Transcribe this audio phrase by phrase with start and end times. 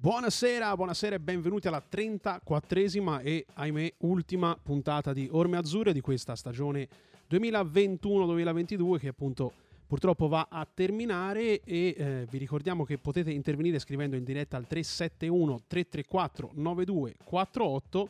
[0.00, 6.36] Buonasera, buonasera e benvenuti alla 34esima e ahimè ultima puntata di Orme Azzurre di questa
[6.36, 6.86] stagione
[7.28, 9.52] 2021-2022 che appunto
[9.88, 14.68] purtroppo va a terminare e eh, vi ricordiamo che potete intervenire scrivendo in diretta al
[14.68, 18.08] 371 334 9248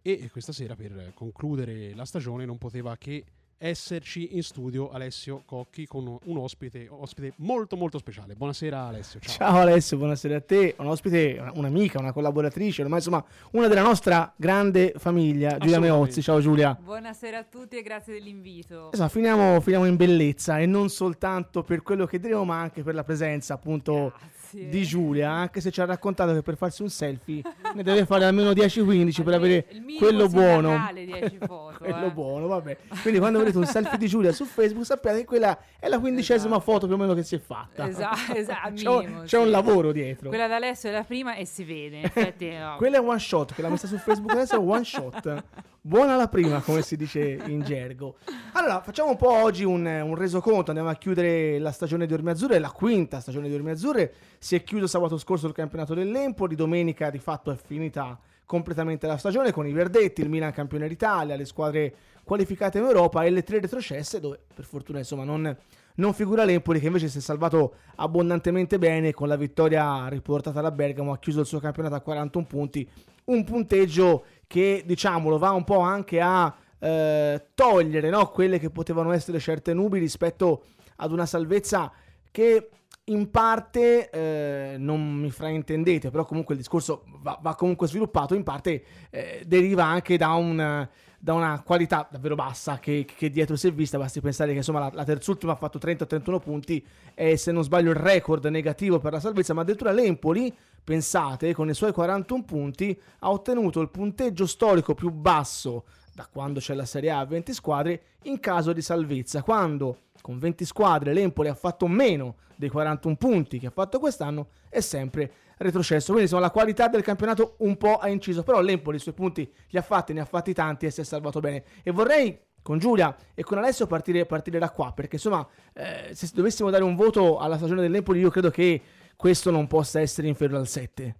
[0.00, 3.22] e questa sera per concludere la stagione non poteva che
[3.58, 8.34] esserci in studio Alessio Cocchi con un ospite, ospite molto molto speciale.
[8.34, 9.18] Buonasera Alessio.
[9.20, 9.34] Ciao.
[9.34, 10.76] ciao Alessio, buonasera a te.
[10.78, 16.22] Un ospite, un'amica, una collaboratrice, ormai insomma una della nostra grande famiglia, Giulia Meozzi.
[16.22, 16.78] Ciao Giulia.
[16.80, 18.92] Buonasera a tutti e grazie dell'invito.
[18.92, 22.94] Esatto, finiamo, finiamo in bellezza e non soltanto per quello che diremo ma anche per
[22.94, 24.37] la presenza appunto Grazie.
[24.50, 27.42] Di Giulia, anche se ci ha raccontato che per farsi un selfie
[27.74, 29.66] ne deve fare almeno 10-15 per avere
[29.98, 30.90] quello buono.
[30.92, 32.10] 10 foto, quello eh.
[32.10, 32.76] buono, vabbè.
[33.02, 36.56] Quindi quando vedete un selfie di Giulia su Facebook sappiate che quella è la quindicesima
[36.56, 36.72] esatto.
[36.72, 37.86] foto più o meno che si è fatta.
[37.88, 38.72] Esatto, esatto.
[38.74, 39.36] c'è, minimo, c'è sì.
[39.36, 40.28] un lavoro dietro.
[40.28, 41.98] Quella da Alessio è la prima e si vede.
[41.98, 42.76] Infatti, no.
[42.76, 45.44] quella è one shot, che l'ha messa su Facebook adesso è one shot.
[45.88, 48.16] Buona la prima, come si dice in gergo.
[48.52, 50.68] Allora, facciamo un po' oggi un, un resoconto.
[50.68, 54.12] Andiamo a chiudere la stagione di Orme Azzurre, la quinta stagione di Orme Azzurre.
[54.38, 56.56] Si è chiuso sabato scorso il campionato dell'Empoli.
[56.56, 61.36] Domenica, di fatto, è finita completamente la stagione con i Verdetti, il Milan campione d'Italia,
[61.36, 65.56] le squadre qualificate in Europa e le tre retrocesse dove per fortuna insomma non,
[65.94, 70.70] non figura l'Empoli che invece si è salvato abbondantemente bene con la vittoria riportata da
[70.70, 72.88] Bergamo, ha chiuso il suo campionato a 41 punti,
[73.24, 79.12] un punteggio che diciamolo va un po' anche a eh, togliere no, quelle che potevano
[79.12, 80.64] essere certe nubi rispetto
[80.96, 81.92] ad una salvezza
[82.32, 82.70] che
[83.04, 88.42] in parte eh, non mi fraintendete, però comunque il discorso va, va comunque sviluppato, in
[88.42, 90.86] parte eh, deriva anche da, un,
[91.18, 94.80] da, una qualità davvero bassa che, che, dietro si è vista, basti pensare che insomma
[94.80, 99.12] la, la terzultima ha fatto 30-31 punti e se non sbaglio il record negativo per
[99.12, 100.54] la salvezza, ma addirittura l'Empoli,
[100.88, 106.60] pensate, con i suoi 41 punti ha ottenuto il punteggio storico più basso da quando
[106.60, 111.12] c'è la Serie A a 20 squadre in caso di salvezza, quando con 20 squadre
[111.12, 116.06] l'Empoli ha fatto meno dei 41 punti che ha fatto quest'anno, è sempre retrocesso.
[116.06, 119.52] Quindi insomma la qualità del campionato un po' ha inciso, però l'Empoli i suoi punti
[119.68, 121.64] li ha fatti, ne ha fatti tanti e si è salvato bene.
[121.82, 126.30] E vorrei con Giulia e con Alessio partire, partire da qua, perché insomma eh, se
[126.32, 128.80] dovessimo dare un voto alla stagione dell'Empoli io credo che
[129.18, 131.14] questo non possa essere inferiore al 7.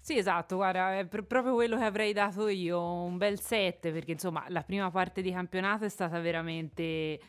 [0.00, 4.10] Sì, esatto, guarda, è pr- proprio quello che avrei dato io, un bel 7, perché
[4.10, 7.20] insomma la prima parte di campionato è stata veramente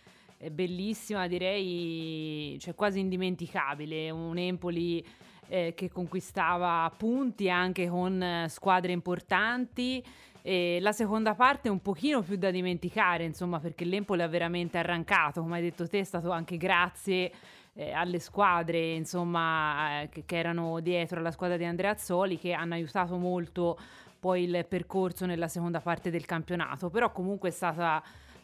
[0.50, 5.06] bellissima, direi, cioè quasi indimenticabile, un Empoli
[5.50, 10.04] eh, che conquistava punti anche con eh, squadre importanti.
[10.42, 14.80] E la seconda parte è un pochino più da dimenticare, insomma, perché l'Empoli ha veramente
[14.80, 17.32] arrancato, come hai detto te, è stato anche grazie
[17.78, 22.52] eh, alle squadre, insomma, eh, che, che, erano dietro alla squadra di Andrea Azzoli, che
[22.54, 23.78] hanno aiutato molto
[24.20, 26.90] poi il percorso nella seconda parte del campionato.
[26.90, 28.04] Però comunque è stata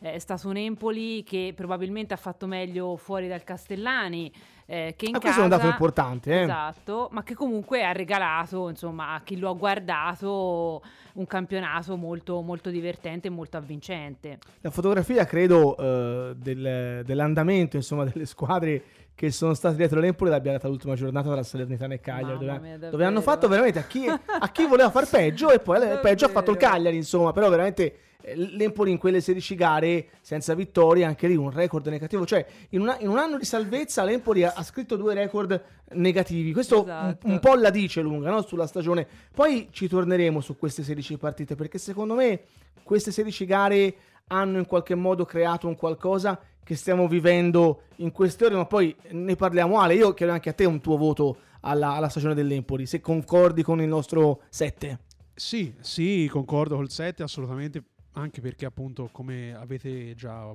[0.10, 4.30] è stato un Empoli che probabilmente ha fatto meglio fuori dal Castellani
[4.66, 5.20] eh, che in ah, casa.
[5.20, 6.44] Questo è un dato importante, eh?
[6.44, 10.82] Esatto, ma che comunque ha regalato, insomma, a chi lo ha guardato
[11.14, 14.40] un campionato molto, molto divertente e molto avvincente.
[14.62, 18.84] La fotografia, credo, eh, del, dell'andamento, insomma, delle squadre
[19.16, 22.78] che sono state dietro l'Empoli l'abbia data l'ultima giornata tra Salernitana e Cagliari dove, mia,
[22.78, 26.30] dove, hanno fatto veramente a chi, a chi voleva far peggio e poi peggio ha
[26.30, 31.28] fatto il Cagliari insomma però veramente eh, l'Empoli in quelle 16 gare senza vittorie, anche
[31.28, 32.26] lì un record negativo.
[32.26, 36.54] Cioè, in, una, in un anno di salvezza l'Empoli ha, ha, scritto due record negativi.
[36.54, 37.28] Questo esatto.
[37.28, 38.42] un, un, po' la dice lunga no?
[38.42, 39.06] sulla stagione.
[39.34, 42.44] Poi ci torneremo su queste 16 partite, perché secondo me
[42.84, 43.96] queste 16 gare
[44.28, 48.96] hanno in qualche modo creato un qualcosa che stiamo vivendo in queste ore, ma poi
[49.12, 49.96] ne parliamo Ale.
[49.96, 53.82] Io chiedo anche a te un tuo voto alla, alla stagione dell'Empoli, se concordi con
[53.82, 55.00] il nostro 7.
[55.36, 60.54] Sì, sì, concordo col 7 assolutamente anche perché appunto come avete già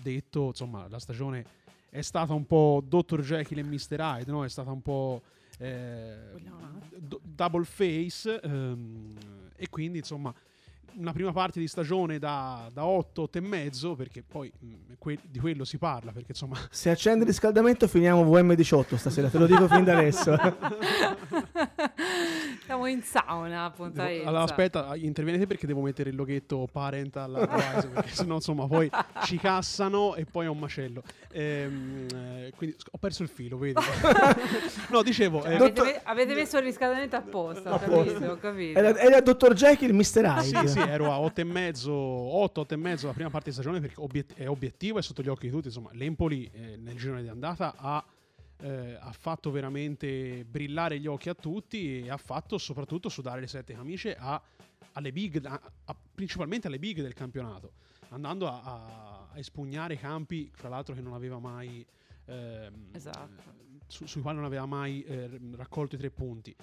[0.00, 1.44] detto insomma la stagione
[1.88, 3.20] è stata un po' Dr.
[3.20, 3.98] Jekyll e Mr.
[3.98, 4.44] Hyde no?
[4.44, 5.20] è stata un po'
[5.58, 6.16] eh,
[6.96, 9.14] d- double face ehm,
[9.56, 10.32] e quindi insomma
[10.96, 15.18] una prima parte di stagione da, da 8, 8 e mezzo, perché poi mh, que-
[15.28, 16.56] di quello si parla, perché insomma...
[16.70, 20.36] Se accende il riscaldamento finiamo VM18 stasera, te lo dico fin da adesso.
[22.70, 24.00] Siamo in sauna, appunto.
[24.00, 28.88] Allora aspetta, intervenite perché devo mettere il loghetto parental advice, perché sennò insomma poi
[29.24, 31.02] ci cassano e poi è un macello.
[31.32, 33.74] Ehm, eh, quindi ho perso il filo, vedi?
[34.88, 35.40] no, dicevo...
[35.40, 36.00] Cioè, eh, avete, dottor...
[36.04, 38.78] avete, messo il riscaldamento apposta, ho capito, ho capito.
[38.78, 39.52] Era, era Dr.
[39.52, 40.24] Jekyll, Mr.
[40.24, 40.68] Hyde.
[40.68, 43.54] Sì, sì, ero a 8 e mezzo, 8, 8 e mezzo la prima parte di
[43.56, 46.94] stagione perché obiet- è obiettivo e sotto gli occhi di tutti, insomma, l'Empoli eh, nel
[46.94, 48.04] girone di andata ha
[48.60, 53.46] eh, ha fatto veramente brillare gli occhi a tutti e ha fatto soprattutto sudare le
[53.46, 54.40] sette camicie a,
[54.92, 57.72] alle big, a, a, principalmente alle big del campionato,
[58.10, 61.86] andando a, espugnare campi, fra l'altro che non aveva mai...
[62.26, 63.42] Ehm, Esatto.
[63.86, 66.54] su- sui quali non aveva mai eh, raccolto i tre punti.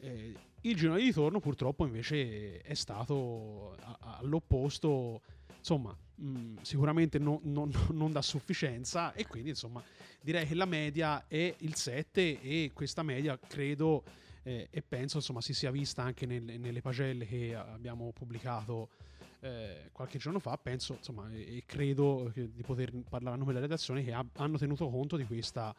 [0.00, 5.22] Eh, il girone di ritorno purtroppo invece è stato all'opposto,
[5.60, 9.82] insomma, mh, sicuramente no- non- non da sufficienza e quindi insomma
[10.20, 14.02] direi che la media è il 7 e questa media credo
[14.42, 18.88] eh, e penso insomma si sia vista anche nel- nelle pagelle che abbiamo pubblicato
[19.42, 23.64] eh, qualche giorno fa, penso insomma e, e credo di poter parlare a nome della
[23.64, 25.74] redazione che ha- hanno tenuto conto di questa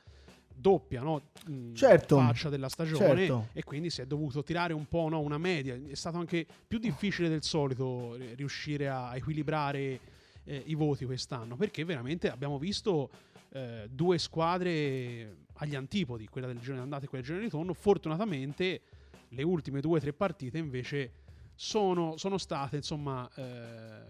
[0.53, 1.21] doppia no?
[1.47, 3.47] mh, Certo, faccia della stagione certo.
[3.53, 5.75] e quindi si è dovuto tirare un po' no, una media.
[5.75, 9.99] È stato anche più difficile del solito eh, riuscire a equilibrare
[10.43, 13.09] eh, i voti quest'anno perché veramente abbiamo visto
[13.53, 17.73] eh, due squadre agli antipodi, quella del girone d'andata e quella del girone di ritorno.
[17.73, 18.81] Fortunatamente
[19.29, 21.11] le ultime due o tre partite invece
[21.55, 24.03] sono, sono state insomma ehm,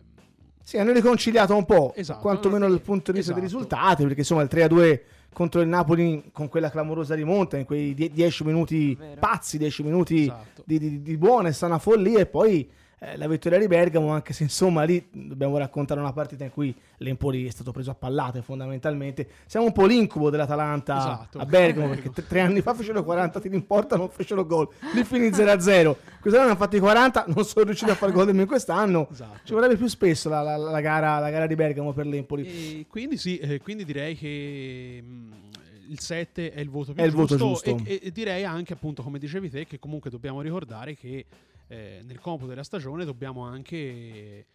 [0.64, 2.22] Sì, hanno riconciliato un po', Esatto.
[2.22, 3.64] quantomeno dal punto di vista dei Esatto.
[3.64, 5.02] risultati, perché insomma il 3-2
[5.34, 9.20] contro il Napoli con quella clamorosa rimonta, in quei 10 minuti Vero.
[9.20, 10.64] pazzi, 10 minuti esatto.
[10.66, 12.70] di, di, di buona e sana follia e poi
[13.04, 16.72] eh, la vittoria di Bergamo, anche se insomma lì dobbiamo raccontare una partita in cui
[16.98, 19.28] l'Empoli è stato preso a pallate fondamentalmente.
[19.48, 21.40] Siamo un po' l'incubo dell'Atalanta Esatto.
[21.40, 24.70] a Bergamo, perché tre, tre anni fa fecero 40 tiri in porta, non fecero gol,
[24.94, 25.96] lì finì 0-0.
[26.22, 29.08] Quest'anno hanno fatto i 40, non sono riusciti a fare gol nemmeno quest'anno.
[29.12, 29.40] Esatto.
[29.46, 32.46] Ci vorrebbe più spesso la, la- la gara, la gara di Bergamo per l'Empoli.
[32.46, 35.34] E quindi sì, eh, quindi direi che mh,
[35.90, 37.90] il 7 è il voto più È il voto giusto, giusto.
[37.90, 41.26] E, e direi anche appunto come dicevi te che comunque dobbiamo ricordare che
[41.72, 44.46] eh, nel compo della stagione dobbiamo anche eh,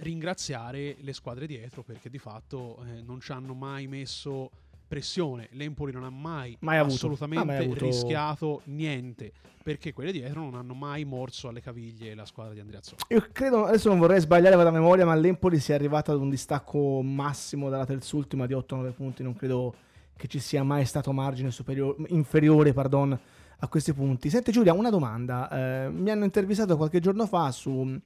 [0.00, 4.50] ringraziare le squadre dietro perché di fatto eh, non ci hanno mai messo
[4.86, 9.32] pressione, l'Empoli non ha mai, Mai assolutamente Ah, mai avuto- rischiato niente
[9.62, 13.00] perché quelle dietro non hanno mai morso alle caviglie la squadra di Andrea Zoli.
[13.08, 16.20] Io credo, adesso non vorrei sbagliare per la memoria, ma l'Empoli si è arrivato ad
[16.20, 19.22] un distacco massimo dalla terzultima di 8-9 punti.
[19.22, 19.72] Non credo
[20.16, 23.18] che ci sia mai stato margine superiore, inferiore pardon,
[23.62, 24.28] a questi punti.
[24.28, 25.48] Senti Giulia, una domanda.
[25.86, 27.96] Eh, mi hanno intervistato qualche giorno fa su,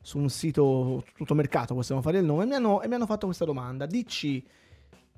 [0.00, 3.06] su un sito tutto mercato, possiamo fare il nome, e mi, hanno, e mi hanno
[3.06, 3.86] fatto questa domanda.
[3.86, 4.44] Dici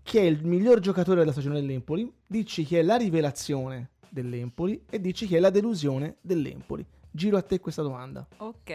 [0.02, 4.98] chi è il miglior giocatore della stagione dell'Empoli, dici chi è la rivelazione dell'Empoli e
[5.00, 6.84] dici chi è la delusione dell'Empoli.
[7.10, 8.26] Giro a te questa domanda.
[8.38, 8.70] Ok.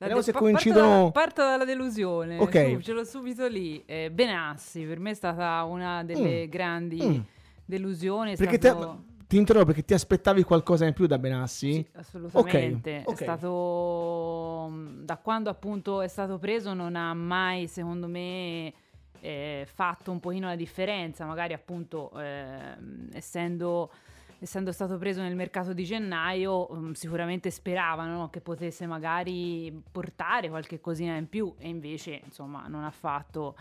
[0.00, 2.38] La Vediamo se coincidono- Parto, da- parto dalla delusione.
[2.38, 2.70] Ok.
[2.74, 3.82] Su, ce l'ho subito lì.
[3.86, 6.50] Eh, Benassi, per me è stata una delle Mm.
[6.50, 7.20] grandi Mm.
[7.64, 8.36] delusioni.
[8.36, 11.72] Perché stato- te, ti interrompo perché ti aspettavi qualcosa in più da Benassi?
[11.74, 13.02] Sì, assolutamente.
[13.04, 13.12] Ok, ok.
[13.12, 18.72] È stato mm, da quando appunto è stato preso non ha mai, secondo me,
[19.20, 21.26] eh, fatto un pochino la differenza.
[21.26, 23.90] Magari appunto ehm, essendo,
[24.38, 30.48] essendo stato preso nel mercato di gennaio, mm, sicuramente speravano no, che potesse magari portare
[30.48, 33.56] qualche cosina in più e invece insomma non ha fatto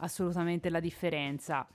[0.00, 1.66] assolutamente la differenza.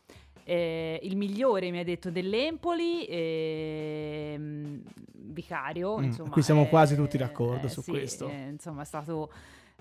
[0.43, 4.81] Eh, il migliore mi ha detto dell'Empoli, ehm,
[5.13, 5.97] Vicario.
[5.97, 8.29] Mm, insomma, qui siamo eh, quasi tutti d'accordo su sì, questo.
[8.29, 9.31] eh, insomma, è stato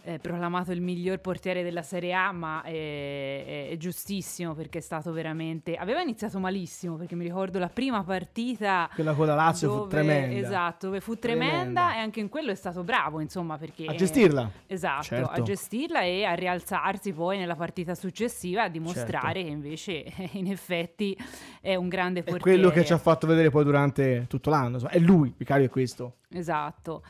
[0.06, 4.81] eh, proclamato il miglior portiere della Serie A, ma è, è- è giustissimo perché è
[4.83, 5.75] stato veramente.
[5.77, 8.89] Aveva iniziato malissimo perché mi ricordo la prima partita.
[8.95, 10.37] Quella con la Lazio fu dove- tremenda.
[10.37, 11.94] Esatto, dove fu tremenda, Tremenda.
[11.94, 14.51] e anche in quello è stato bravo, insomma, perché A gestirla.
[14.67, 15.31] Esatto, Certo.
[15.31, 19.46] a gestirla e a rialzarsi poi nella partita successiva a dimostrare Certo.
[19.49, 21.17] che invece in effetti
[21.61, 22.58] è un grande È portiere.
[22.58, 24.75] quello che ci ha fatto vedere poi durante tutto l'anno.
[24.75, 26.17] insomma, È lui, Vicario è questo.
[26.29, 27.03] Esatto.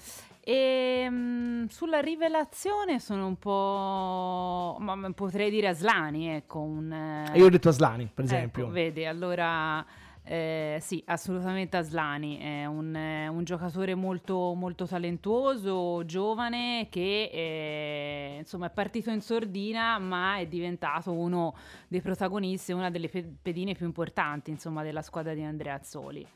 [0.46, 4.76] E mm, sulla rivelazione sono un po'.
[4.78, 6.60] ma potrei dire Aslani, ecco.
[6.60, 8.64] Un, eh, io ho detto Aslani, per esempio.
[8.64, 9.84] Ecco, vedi, allora
[10.26, 18.36] eh, sì, assolutamente Aslani è un, eh, un giocatore molto, molto talentuoso, giovane, che eh,
[18.38, 21.54] insomma è partito in sordina, ma è diventato uno
[21.88, 26.26] dei protagonisti, una delle pe- pedine più importanti insomma, della squadra di Andrea Azzoli.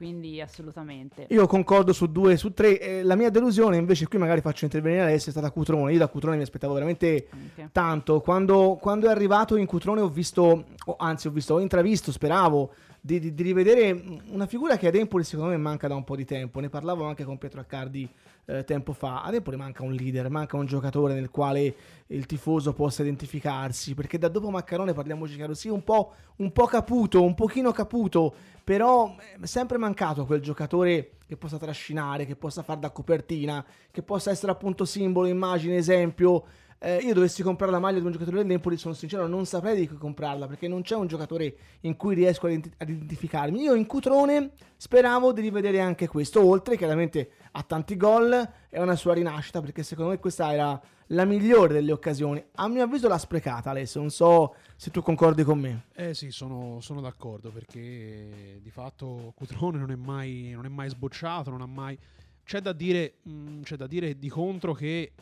[0.00, 1.26] Quindi assolutamente.
[1.28, 2.80] Io concordo su due, su tre.
[2.80, 5.92] Eh, la mia delusione, invece, qui magari faccio intervenire Alessio, è stata Cutrone.
[5.92, 7.68] Io da Cutrone mi aspettavo veramente Anche.
[7.70, 8.22] tanto.
[8.22, 12.72] Quando, quando è arrivato in Cutrone ho visto, o anzi ho visto, ho intravisto, speravo
[12.98, 16.16] di, di- di rivedere una figura che ad Empoli secondo me manca da un po'
[16.16, 16.60] di tempo.
[16.60, 18.08] Ne parlavo anche con Pietro Accardi
[18.46, 19.22] eh, tempo fa.
[19.22, 21.74] Ad Empoli manca un leader, manca un giocatore nel quale
[22.08, 23.94] il tifoso possa identificarsi.
[23.94, 28.34] Perché da dopo Maccarone, parliamoci chiaro, sì, un po', un po' caputo, un pochino caputo,
[28.64, 34.02] però è sempre mancato quel giocatore che possa trascinare, che possa far da copertina, che
[34.02, 36.44] possa essere appunto simbolo, immagine, esempio.
[36.82, 39.86] Eh, io dovessi comprare la maglia di un giocatore dell'Empoli, sono sincero, non saprei di
[39.86, 43.60] cui comprarla perché non c'è un giocatore in cui riesco ad, ident- ad identificarmi.
[43.60, 48.32] Io in Cutrone speravo di rivedere anche questo, oltre chiaramente a tanti gol
[48.70, 52.42] e una sua rinascita perché secondo me questa era la migliore delle occasioni.
[52.54, 55.84] A mio avviso l'ha sprecata Alessio, non so se tu concordi con me.
[55.94, 60.88] Eh sì, sono, sono d'accordo perché di fatto Cutrone non è mai, non è mai
[60.88, 61.98] sbocciato, non ha mai...
[62.42, 65.12] C'è da, dire, mh, c'è da dire di contro che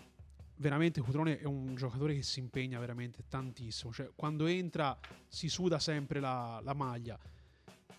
[0.59, 3.93] veramente Cutrone è un giocatore che si impegna veramente tantissimo.
[3.93, 4.97] Cioè, quando entra
[5.27, 7.19] si suda sempre la, la maglia.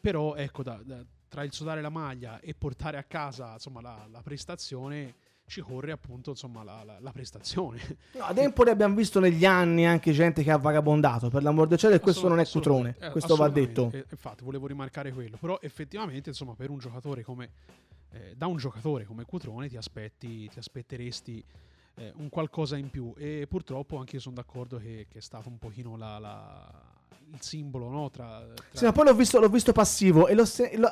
[0.01, 4.07] Però, ecco, da, da, tra il sudare la maglia e portare a casa insomma, la,
[4.09, 7.79] la prestazione ci corre appunto insomma la, la, la prestazione.
[8.13, 11.77] No, ad Empoli abbiamo visto negli anni anche gente che ha vagabondato, per l'amor del
[11.77, 13.89] cielo, e questo non è Cutrone, eh, questo va detto.
[13.91, 17.49] Eh, infatti, volevo rimarcare quello, però effettivamente insomma per un giocatore come
[18.11, 21.43] eh, da un giocatore come Cutrone ti aspetti ti aspetteresti
[21.95, 25.49] eh, un qualcosa in più e purtroppo anche io sono d'accordo che, che è stato
[25.49, 26.71] un pochino la, la,
[27.31, 28.09] il simbolo no?
[28.09, 28.63] tra, tra...
[28.71, 30.45] Sì, ma poi l'ho visto, l'ho visto passivo e l'ho,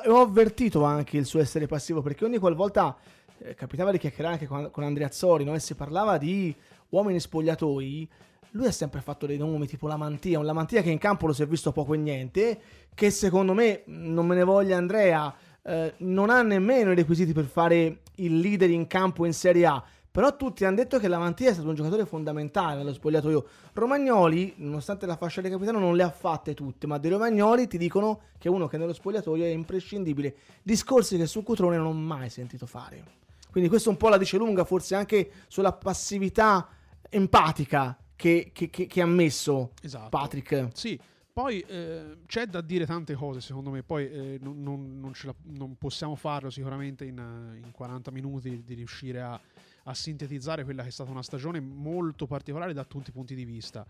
[0.04, 2.96] l'ho, avvertito anche il suo essere passivo perché ogni qualvolta
[3.38, 5.54] eh, capitava di chiacchierare anche con, con Andrea Azzori no?
[5.54, 6.54] e si parlava di
[6.90, 8.08] uomini spogliatoi
[8.52, 11.32] lui ha sempre fatto dei nomi tipo la Mantia, un Lamantia che in campo lo
[11.32, 12.60] si è visto poco e niente,
[12.94, 17.44] che secondo me, non me ne voglia Andrea, eh, non ha nemmeno i requisiti per
[17.44, 19.84] fare il leader in campo in Serie A,
[20.18, 23.46] però tutti hanno detto che Lamantia è stato un giocatore fondamentale nello spogliatoio.
[23.72, 27.78] Romagnoli, nonostante la fascia di capitano, non le ha fatte tutte, ma di Romagnoli ti
[27.78, 30.34] dicono che è uno che nello spogliatoio è imprescindibile.
[30.60, 33.04] Discorsi che su Cutrone non ho mai sentito fare.
[33.48, 36.66] Quindi questo un po' la dice lunga, forse anche sulla passività
[37.08, 40.08] empatica che, che, che, che ha messo esatto.
[40.08, 40.70] Patrick.
[40.72, 40.98] Sì.
[41.32, 45.34] Poi eh, c'è da dire tante cose, secondo me, poi eh, non, non, non, la,
[45.42, 47.18] non, possiamo farlo sicuramente in,
[47.62, 49.40] in 40 minuti di riuscire a,
[49.88, 53.44] a sintetizzare quella che è stata una stagione molto particolare da tutti i punti di
[53.44, 53.86] vista.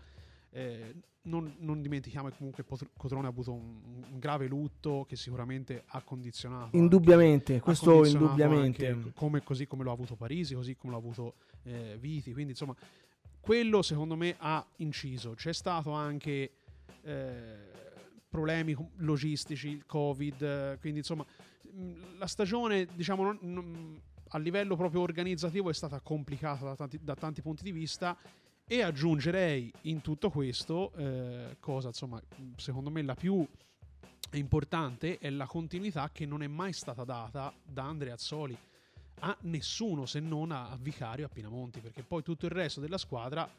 [0.51, 2.65] Eh, non, non, dimentichiamo che comunque
[2.97, 6.75] Cotrone ha avuto un, un, grave lutto che sicuramente ha condizionato.
[6.75, 9.11] Indubbiamente, anche, questo condizionato indubbiamente.
[9.13, 12.31] Come, così come lo ha avuto Parisi, così come lo ha avuto eh, Viti.
[12.31, 12.75] Quindi insomma,
[13.39, 15.33] quello secondo me ha inciso.
[15.33, 16.51] C'è stato anche
[17.03, 17.71] eh,
[18.29, 21.25] problemi logistici, il Covid, quindi insomma
[22.17, 27.15] la stagione diciamo non, non, a livello proprio organizzativo è stata complicata da tanti, da
[27.15, 28.17] tanti punti di vista
[28.67, 32.21] e aggiungerei in tutto questo, eh, cosa insomma,
[32.55, 33.45] secondo me la più
[34.33, 38.55] importante è la continuità che non è mai stata data da Andrea Azzoli
[39.21, 42.79] a nessuno se non a, a Vicario e a Pinamonti, perché poi tutto il resto
[42.79, 43.49] della squadra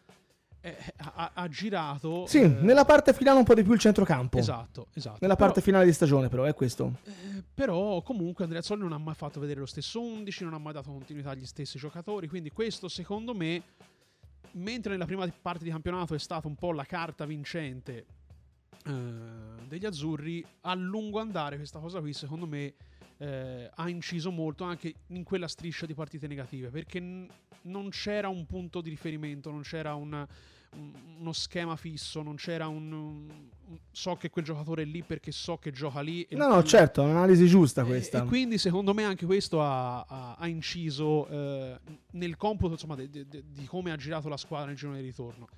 [0.61, 2.27] eh, ha, ha, girato.
[2.27, 4.39] Sì, eh, nella parte finale un po' di più il centrocampo.
[4.39, 5.19] Esatto, esatto.
[5.21, 6.99] Nella però, parte finale di stagione, però, è questo.
[7.61, 10.73] Però comunque Andrea Zolli non ha mai fatto vedere lo stesso 11, non ha mai
[10.73, 12.27] dato continuità agli stessi giocatori.
[12.27, 13.63] Quindi questo, secondo me,
[14.53, 18.07] mentre nella prima parte di campionato è stata un po' la carta vincente
[18.87, 18.93] eh,
[19.69, 22.73] degli azzurri, a lungo andare questa cosa qui, secondo me.
[23.19, 27.29] Eh, ha inciso molto anche in quella striscia di partite negative perché n-
[27.65, 30.27] non c'era un punto di riferimento, non c'era un,
[31.19, 33.49] uno schema fisso, non c'era un, un,
[33.93, 36.27] So che quel giocatore è lì perché so che gioca lì.
[36.31, 38.19] no, no, certo, è un'analisi giusta questa.
[38.19, 41.79] E, e, quindi secondo me anche questo ha, ha, ha inciso eh,
[42.13, 45.49] nel computo insomma, di, di, di, come ha girato la squadra nel girone di ritorno.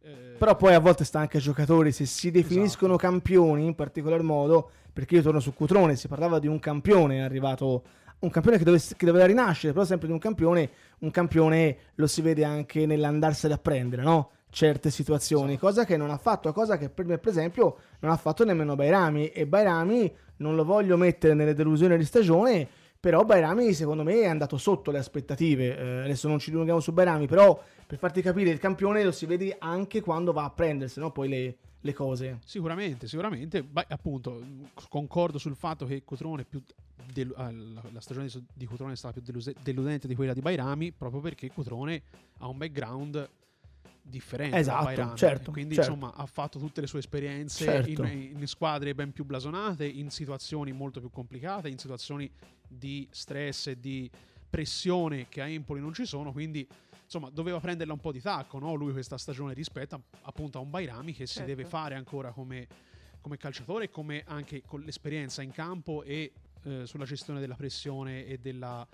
[0.00, 3.10] Eh, Però poi a volte sta anche ai giocatori, se si definiscono esatto.
[3.10, 7.84] campioni in particolar modo, perché io torno su Cutrone, si parlava di un campione arrivato
[8.20, 10.70] un campione che, dove, che, doveva rinascere, però sempre di un campione,
[11.00, 14.30] un campione lo si vede anche nell'andarsene a prendere, no?
[14.50, 15.66] Certe situazioni, esatto.
[15.66, 18.74] cosa che non ha fatto, cosa che per me, per esempio, non ha fatto nemmeno
[18.74, 19.28] Bairami.
[19.28, 22.66] E Bairami non lo voglio mettere nelle delusioni di stagione,
[22.98, 25.76] però Bairami secondo me è andato sotto le aspettative.
[25.76, 29.26] Eh, adesso non ci dilunghiamo su Bairami, però per farti capire, il campione lo si
[29.26, 31.12] vede anche quando va a prendersi, no?
[31.12, 32.38] Poi le, le cose.
[32.44, 33.62] Sicuramente, sicuramente.
[33.62, 34.42] Beh, appunto,
[34.88, 36.62] concordo sul fatto che Cotrone più
[37.12, 41.20] delu- la stagione di Cotrone è stata più deluse- deludente di quella di Bairami, proprio
[41.20, 42.02] perché Cotrone
[42.38, 43.28] ha un background
[44.08, 45.92] differente esatto, certo, quindi certo.
[45.92, 48.04] insomma ha fatto tutte le sue esperienze certo.
[48.04, 52.30] in, in, squadre ben più blasonate, in situazioni molto più complicate, in situazioni
[52.66, 54.10] di stress e di
[54.48, 56.66] pressione che a Empoli non ci sono, quindi
[57.04, 58.74] insomma, doveva prenderla un po' di tacco, no?
[58.74, 61.40] Lui questa stagione rispetto appunto a un Bairami che certo.
[61.40, 62.66] si deve fare ancora come,
[63.20, 66.32] come calciatore, come anche con l'esperienza in campo e
[66.64, 68.86] eh, sulla gestione della pressione e della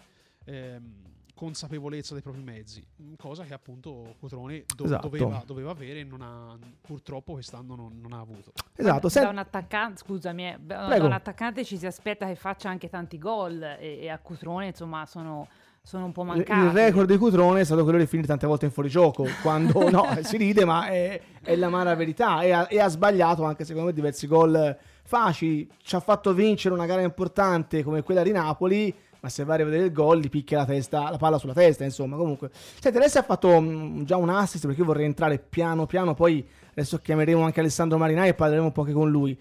[0.44, 1.02] ehm,
[1.34, 2.84] consapevolezza dei propri mezzi,
[3.16, 5.08] cosa che appunto Cotrone do- esatto.
[5.08, 8.52] doveva, doveva, avere e non ha, purtroppo quest'anno non, non ha avuto.
[8.74, 9.08] Esatto.
[9.08, 13.18] Da un attaccante, scusami, eh, da un attaccante ci si aspetta che faccia anche tanti
[13.18, 15.46] gol e, e a Cotrone insomma sono
[15.86, 16.60] sono un po' mancati.
[16.60, 20.16] Il record di Cutrone è stato quello di finire tante volte in fuorigioco, quando no,
[20.22, 22.40] si ride, ma è, è l'amara verità.
[22.40, 25.68] E ha, e ha sbagliato anche secondo me diversi gol facili.
[25.82, 28.94] Ci ha fatto vincere una gara importante come quella di Napoli,
[29.24, 31.82] ma se vai a vedere il gol gli picchia la, testa, la palla sulla testa,
[31.82, 32.14] insomma.
[32.14, 36.12] Comunque, senti, adesso ha fatto mm, già un assist perché io vorrei entrare piano piano,
[36.12, 39.38] poi adesso chiameremo anche Alessandro Marinai e parleremo un po' anche con lui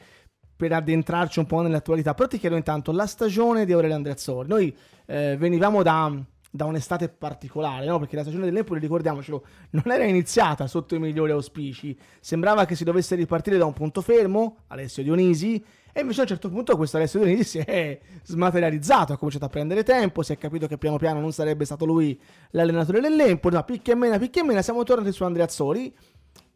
[0.55, 2.13] per addentrarci un po' nell'attualità.
[2.13, 4.47] Però ti chiedo intanto la stagione di Aurelio Andreazzoli.
[4.47, 4.73] Noi
[5.05, 6.17] eh, venivamo da,
[6.49, 7.99] da un'estate particolare, no?
[7.99, 11.97] perché la stagione dell'Empoli, ricordiamocelo, non era iniziata sotto i migliori auspici.
[12.21, 15.61] Sembrava che si dovesse ripartire da un punto fermo, Alessio Dionisi,
[15.95, 19.49] e invece a un certo punto questo Alessio Dionisi si è smaterializzato, ha cominciato a
[19.49, 22.19] prendere tempo, si è capito che piano piano non sarebbe stato lui
[22.49, 25.95] l'allenatore dell'Empoli, ma picchia e mena, picchia e mena, siamo tornati su Andreazzoli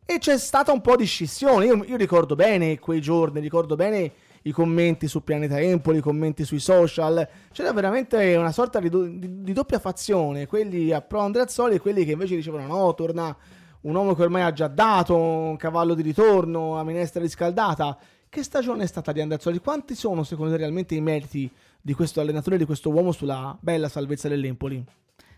[0.10, 1.66] e c'è stata un po' di scissione.
[1.66, 4.12] Io, io ricordo bene quei giorni, ricordo bene
[4.44, 7.28] i commenti su Pianeta Empoli, i commenti sui social.
[7.52, 11.80] C'era veramente una sorta di, do- di- di doppia fazione, quelli a pro Andreazzoli e
[11.80, 13.36] quelli che invece dicevano no, torna
[13.82, 17.98] un uomo che ormai ha già dato, un cavallo di ritorno, a minestra riscaldata.
[18.30, 19.60] Che stagione è stata di Andreazzoli?
[19.60, 21.50] Quanti sono secondo te realmente i meriti
[21.82, 24.84] di questo allenatore, di questo uomo sulla bella salvezza dell'Empoli?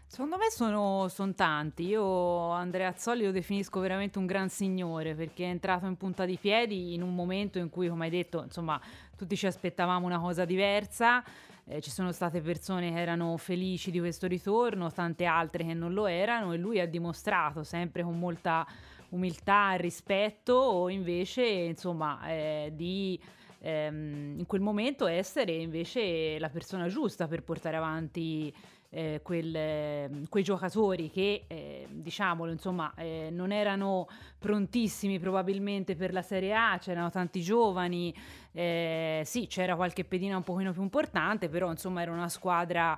[0.08, 1.86] Secondo me sono, son tanti.
[1.86, 6.38] Io Andrea Azzoli lo definisco veramente un gran signore perché è entrato in punta di
[6.42, 8.82] piedi in un momento in cui, come hai detto, insomma,
[9.16, 11.24] tutti ci aspettavamo una cosa diversa.
[11.66, 15.94] Eh, ci sono state persone che erano felici di questo ritorno, tante altre che non
[15.94, 18.66] lo erano e lui ha dimostrato sempre con molta
[19.10, 23.20] umiltà e rispetto invece, insomma, eh, di
[23.62, 28.54] ehm, in quel momento essere invece la persona giusta per portare avanti
[28.92, 36.12] eh, quel, eh, quei giocatori che, eh, diciamolo, insomma, eh, non erano prontissimi probabilmente per
[36.12, 38.14] la Serie A, c'erano tanti giovani,
[38.52, 42.98] eh, sì, c'era qualche pedina un pochino più importante, però insomma era una squadra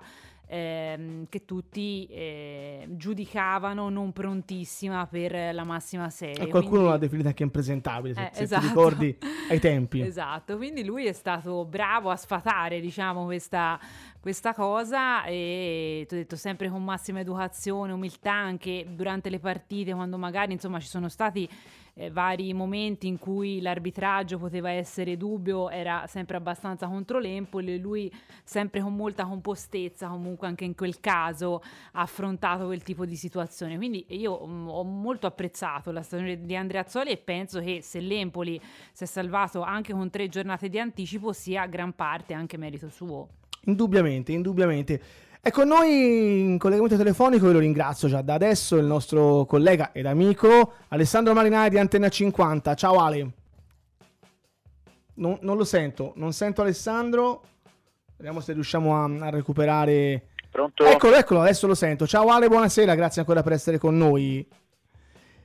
[0.52, 6.44] ehm, che tutti eh, giudicavano non prontissima per la massima serie.
[6.44, 8.62] E qualcuno quindi- l'ha definita anche impresentabile, se, Eh, se esatto.
[8.62, 9.18] ti ricordi
[9.50, 10.02] ai tempi.
[10.12, 13.80] Esatto, quindi lui è stato bravo a sfatare, diciamo, questa,
[14.20, 19.94] questa cosa e ti ho detto sempre con massima educazione, umiltà anche durante le partite,
[19.94, 21.48] quando magari insomma ci sono stati
[21.94, 27.78] eh, vari momenti in cui l'arbitraggio poteva essere dubbio, era sempre abbastanza contro l'Empoli e
[27.78, 28.12] lui
[28.44, 31.62] sempre con molta compostezza comunque anche in quel caso
[31.94, 33.78] ha affrontato quel tipo di situazione.
[33.78, 38.00] Quindi io mm, ho molto apprezzato la stagione di Andrea Azzoli e penso che se
[38.00, 38.60] l'Empoli
[38.92, 43.28] si è salvato anche con tre giornate di anticipo sia gran parte anche merito suo.
[43.66, 45.02] Indubbiamente, indubbiamente.
[45.44, 49.90] È con noi in collegamento telefonico, io lo ringrazio già da adesso, il nostro collega
[49.92, 52.76] ed amico Alessandro Marinai di Antenna 50.
[52.76, 53.32] Ciao Ale.
[55.16, 57.42] Non, non lo sento, non sento Alessandro.
[58.18, 60.28] Vediamo se riusciamo a, a recuperare.
[60.52, 60.86] Pronto?
[60.86, 62.06] Eccolo, eccolo, adesso lo sento.
[62.06, 64.48] Ciao Ale, buonasera, grazie ancora per essere con noi.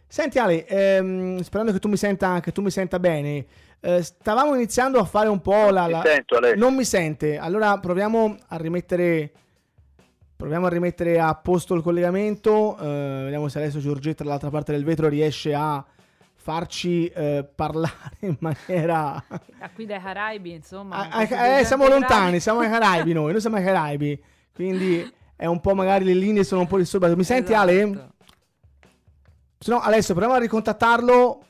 [0.06, 3.46] Senti Ale, ehm, sperando che tu mi senta, tu mi senta bene,
[3.80, 5.86] eh, stavamo iniziando a fare un po' la...
[5.86, 6.58] La- sento, Alessio.
[6.58, 9.32] non mi sente, allora proviamo a rimettere...
[10.36, 12.76] Proviamo a rimettere a posto il collegamento.
[12.78, 15.82] eh, vediamo se adesso Giorgetta dall'altra parte del vetro riesce a
[16.34, 19.24] farci eh, parlare in maniera.
[19.58, 21.08] Da qui dai Caraibi, insomma.
[21.08, 24.22] Ah, con ah, eh, siamo lontani, siamo ai Caraibi noi, noi siamo ai Caraibi.
[24.54, 27.16] Quindi è un po' magari le linee sono un po' disturbate.
[27.16, 27.80] Mi senti Ale?
[27.80, 28.14] Esatto.
[29.58, 31.44] Se no, adesso proviamo a ricontattarlo.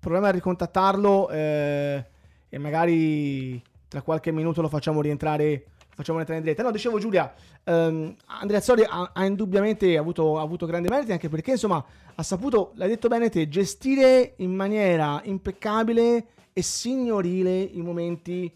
[0.00, 2.04] Proviamo a ricontattarlo eh,
[2.48, 5.64] e magari tra qualche minuto lo facciamo rientrare.
[5.98, 6.62] Facciamo rientrare in diretta.
[6.62, 7.34] No, dicevo Giulia,
[7.64, 11.84] ehm, Andrea Sori ha, ha indubbiamente avuto, ha avuto grandi meriti anche perché insomma
[12.14, 18.48] ha saputo, l'hai detto bene te, gestire in maniera impeccabile e signorile i momenti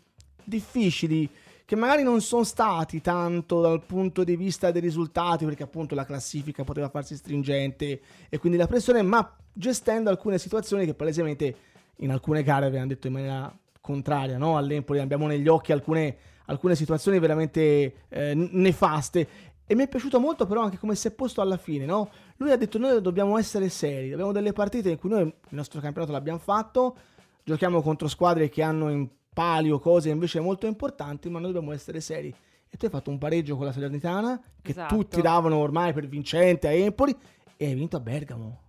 [0.44, 1.28] difficili
[1.64, 6.04] che magari non sono stati tanto dal punto di vista dei risultati, perché appunto la
[6.04, 11.56] classifica poteva farsi stringente e quindi la pressione, ma gestendo alcune situazioni che palesemente
[11.96, 14.56] in alcune gare avevano detto in maniera contraria no?
[14.56, 19.28] all'Empoli, abbiamo negli occhi alcune, alcune situazioni veramente eh, nefaste.
[19.66, 22.10] E mi è piaciuto molto però anche come si è posto alla fine, no?
[22.36, 25.80] Lui ha detto noi dobbiamo essere seri, abbiamo delle partite in cui noi il nostro
[25.80, 26.96] campionato l'abbiamo fatto,
[27.44, 32.00] giochiamo contro squadre che hanno in palio cose invece molto importanti, ma noi dobbiamo essere
[32.00, 32.34] seri.
[32.68, 34.94] E tu hai fatto un pareggio con la Salernitana, che Esatto.
[34.94, 37.14] tutti davano ormai per vincente a Empoli,
[37.56, 38.60] e hai vinto a Bergamo.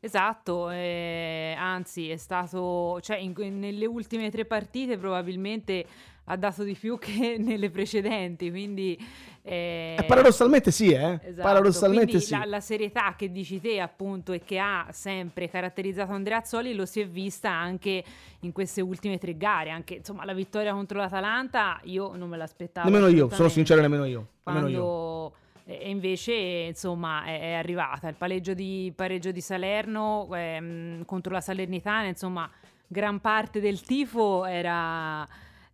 [0.00, 5.84] Esatto, eh, anzi è stato, cioè in- nelle ultime tre partite probabilmente
[6.30, 8.96] ha dato di più che nelle precedenti, quindi...
[9.42, 11.18] eh, Eh, paradossalmente sì, eh?
[11.22, 12.36] Esatto, Paradossalmente quindi sì.
[12.36, 16.86] La, la serietà che dici te, appunto, e che ha sempre caratterizzato Andrea Azzoli lo
[16.86, 18.04] si è vista anche
[18.40, 19.70] in queste ultime tre gare.
[19.70, 22.88] Anche insomma, la vittoria contro l'Atalanta io non me l'aspettavo.
[22.88, 24.26] Nemmeno io, sono sincero, nemmeno io.
[24.44, 24.78] Nemmeno io.
[24.78, 31.32] Quando e invece insomma è, è arrivata il pareggio di, pareggio di Salerno ehm, contro
[31.32, 32.50] la Salernitana insomma
[32.88, 35.26] gran parte del tifo era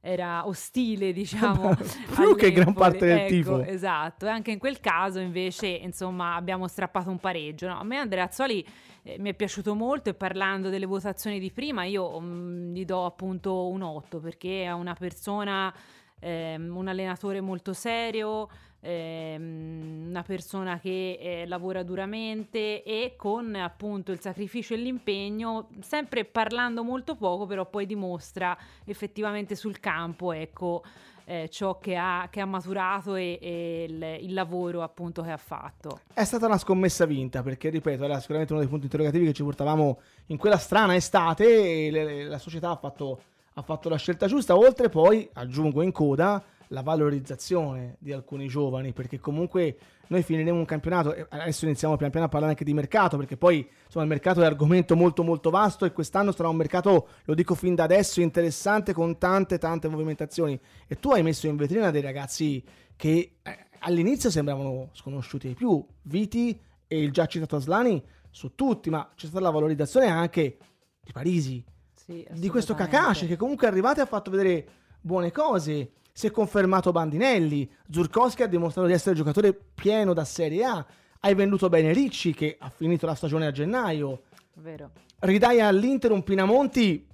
[0.06, 1.74] era ostile, diciamo.
[2.14, 3.62] Più che gran parte del ecco, tifo.
[3.62, 7.66] Esatto, e anche in quel caso invece, insomma, abbiamo strappato un pareggio.
[7.66, 7.80] No?
[7.80, 8.64] A me Andrea Azzoli
[9.02, 13.04] eh, mi è piaciuto molto e parlando delle votazioni di prima io mh, gli do
[13.04, 15.74] appunto un 8 perché è una persona,
[16.20, 18.48] ehm, un allenatore molto serio,
[18.86, 26.24] ehm, una persona che eh, lavora duramente e con appunto il sacrificio e l'impegno, sempre
[26.24, 30.82] parlando molto poco, però poi dimostra effettivamente sul campo, ecco,
[31.24, 35.36] eh, ciò che ha, che ha maturato e, e il, il, lavoro appunto che ha
[35.36, 36.00] fatto.
[36.14, 39.42] È stata una scommessa vinta perché, ripeto, era sicuramente uno dei punti interrogativi che ci
[39.42, 43.20] portavamo in quella strana estate e le, la società ha fatto,
[43.54, 48.92] ha fatto la scelta giusta, oltre poi, aggiungo in coda, la valorizzazione di alcuni giovani,
[48.92, 49.76] perché comunque
[50.08, 53.36] noi finiremo un campionato e adesso iniziamo pian piano a parlare anche di mercato, perché
[53.36, 57.34] poi insomma il mercato è argomento molto molto vasto e quest'anno sarà un mercato, lo
[57.34, 60.58] dico fin da adesso, interessante con tante tante movimentazioni.
[60.86, 62.62] E tu hai messo in vetrina dei ragazzi
[62.94, 68.90] che eh, all'inizio sembravano sconosciuti ai più, Viti e il già citato Aslani su tutti,
[68.90, 70.58] ma c'è stata la valorizzazione anche
[71.00, 74.68] di Parisi, sì, di questo Kakashi che comunque è arrivato e ha fatto vedere
[75.00, 80.64] buone cose si è confermato Bandinelli, Zurkowski ha dimostrato di essere giocatore pieno da Serie
[80.64, 80.86] A,
[81.20, 84.22] hai venduto bene Ricci che ha finito la stagione a gennaio,
[84.54, 84.92] Vero.
[85.18, 87.06] ridai all'Inter un Pinamonti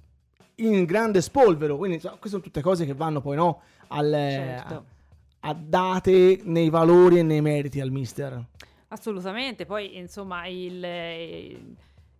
[0.55, 4.85] in grande spolvero, quindi queste sono tutte cose che vanno poi no, al, certo.
[5.41, 8.41] a, a date nei valori e nei meriti al mister.
[8.87, 11.75] Assolutamente, poi insomma il, il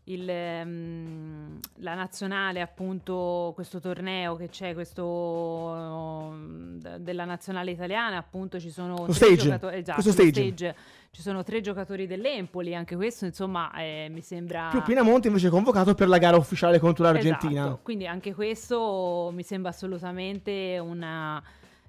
[0.05, 8.59] il, um, la nazionale, appunto, questo torneo che c'è, questo um, della nazionale italiana, appunto,
[8.59, 9.35] ci sono tre stage.
[9.35, 9.77] giocatori.
[9.77, 10.31] Esatto, stage.
[10.31, 10.75] stage.
[11.11, 14.69] Ci sono tre giocatori dell'Empoli, anche questo, insomma, eh, mi sembra.
[14.71, 17.65] Più Pinamonti invece convocato per la gara ufficiale contro l'Argentina.
[17.65, 17.79] Esatto.
[17.83, 21.41] Quindi anche questo mi sembra assolutamente una.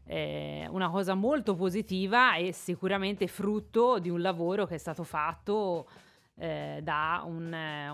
[0.07, 5.87] Eh, una cosa molto positiva e sicuramente frutto di un lavoro che è stato fatto
[6.37, 7.45] eh, da un,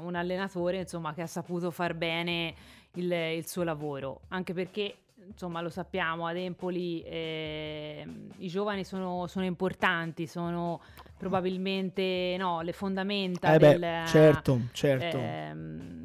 [0.03, 2.55] un, allenatore insomma, che ha saputo far bene
[2.94, 8.07] il, il suo lavoro, anche perché insomma lo sappiamo ad Empoli eh,
[8.38, 10.81] i giovani sono, sono, importanti, sono
[11.20, 15.18] probabilmente no, le fondamenta eh beh, del, certo, certo.
[15.18, 15.54] Eh,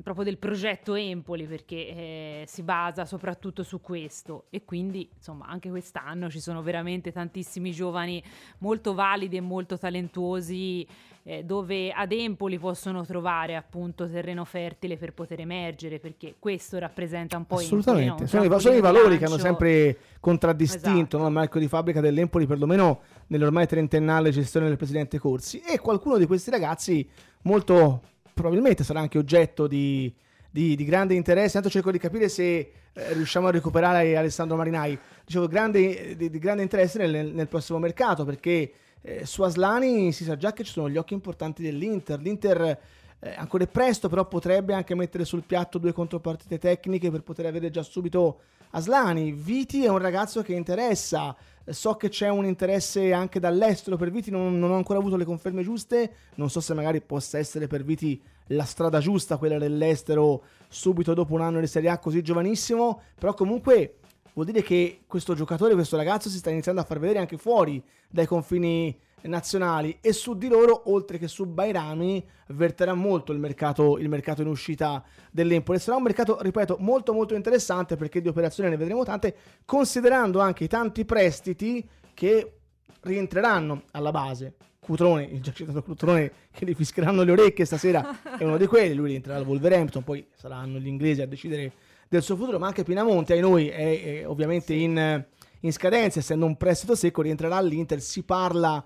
[0.04, 5.70] proprio del progetto Empoli perché eh, si basa soprattutto su questo e quindi insomma anche
[5.70, 8.22] quest'anno ci sono veramente tantissimi giovani
[8.58, 10.86] molto validi e molto talentuosi
[11.28, 17.36] eh, dove ad Empoli possono trovare appunto terreno fertile per poter emergere, perché questo rappresenta
[17.36, 18.28] un po' Assolutamente, Empoli, no?
[18.28, 21.18] sono, i, sono i valori che hanno sempre contraddistinto esatto.
[21.18, 21.28] no?
[21.28, 25.60] il marchio di fabbrica dell'Empoli, perlomeno nell'ormai trentennale gestione del presidente Corsi.
[25.60, 27.08] E qualcuno di questi ragazzi,
[27.44, 28.02] molto
[28.34, 30.14] probabilmente sarà anche oggetto di,
[30.50, 31.58] di, di grande interesse.
[31.58, 34.98] Intanto cerco di capire se eh, riusciamo a recuperare Alessandro Marinai.
[35.26, 40.24] Dicevo, grande, di, di grande interesse nel, nel prossimo mercato perché eh, su Aslani si
[40.24, 42.20] sa già che ci sono gli occhi importanti dell'Inter.
[42.20, 42.80] L'Inter
[43.20, 47.46] eh, ancora è presto, però potrebbe anche mettere sul piatto due contropartite tecniche per poter
[47.46, 48.42] avere già subito
[48.72, 49.32] Aslani.
[49.32, 51.36] Viti è un ragazzo che interessa.
[51.68, 55.26] So che c'è un interesse anche dall'estero per Viti, non, non ho ancora avuto le
[55.26, 56.12] conferme giuste.
[56.36, 61.34] Non so se magari possa essere per Viti la strada giusta, quella dell'estero, subito dopo
[61.34, 63.02] un anno di Serie A così giovanissimo.
[63.18, 63.96] Però comunque
[64.34, 67.84] vuol dire che questo giocatore, questo ragazzo si sta iniziando a far vedere anche fuori
[68.10, 68.96] dai confini
[69.28, 74.42] nazionali e su di loro, oltre che su Bairami, verterà molto il mercato, il mercato
[74.42, 75.80] in uscita dell'Empoli.
[75.80, 79.36] Sarà un mercato, ripeto, molto molto interessante perché di operazioni ne vedremo tante,
[79.66, 82.60] considerando anche i tanti prestiti che
[83.02, 84.56] rientreranno alla base.
[84.80, 88.94] Cutrone, il già citato Cutrone che gli fischeranno le orecchie stasera è uno di quelli,
[88.94, 91.72] lui rientrerà al Wolverhampton, poi saranno gli inglesi a decidere
[92.08, 95.26] del suo futuro, ma anche Pinamonte ai noi è, è ovviamente in,
[95.62, 98.86] in, scadenza, essendo un prestito secco, rientrerà all'Inter, si parla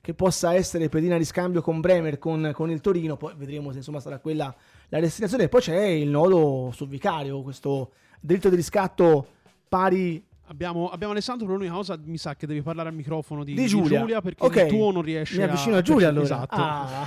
[0.00, 3.78] che possa essere pedina di scambio con Bremer, con, con, il Torino, poi vedremo se
[3.78, 4.54] insomma sarà quella
[4.88, 9.26] la destinazione, e poi c'è il nodo sul vicario, questo diritto di riscatto
[9.68, 13.52] pari Abbiamo, abbiamo, Alessandro, per l'unica cosa mi sa che devi parlare al microfono di,
[13.52, 13.88] di Giulia.
[13.88, 14.64] di Giulia perché okay.
[14.64, 16.24] il tuo non riesce Mi avvicino a, a Giulia allora.
[16.24, 16.54] Esatto.
[16.54, 17.04] Ah,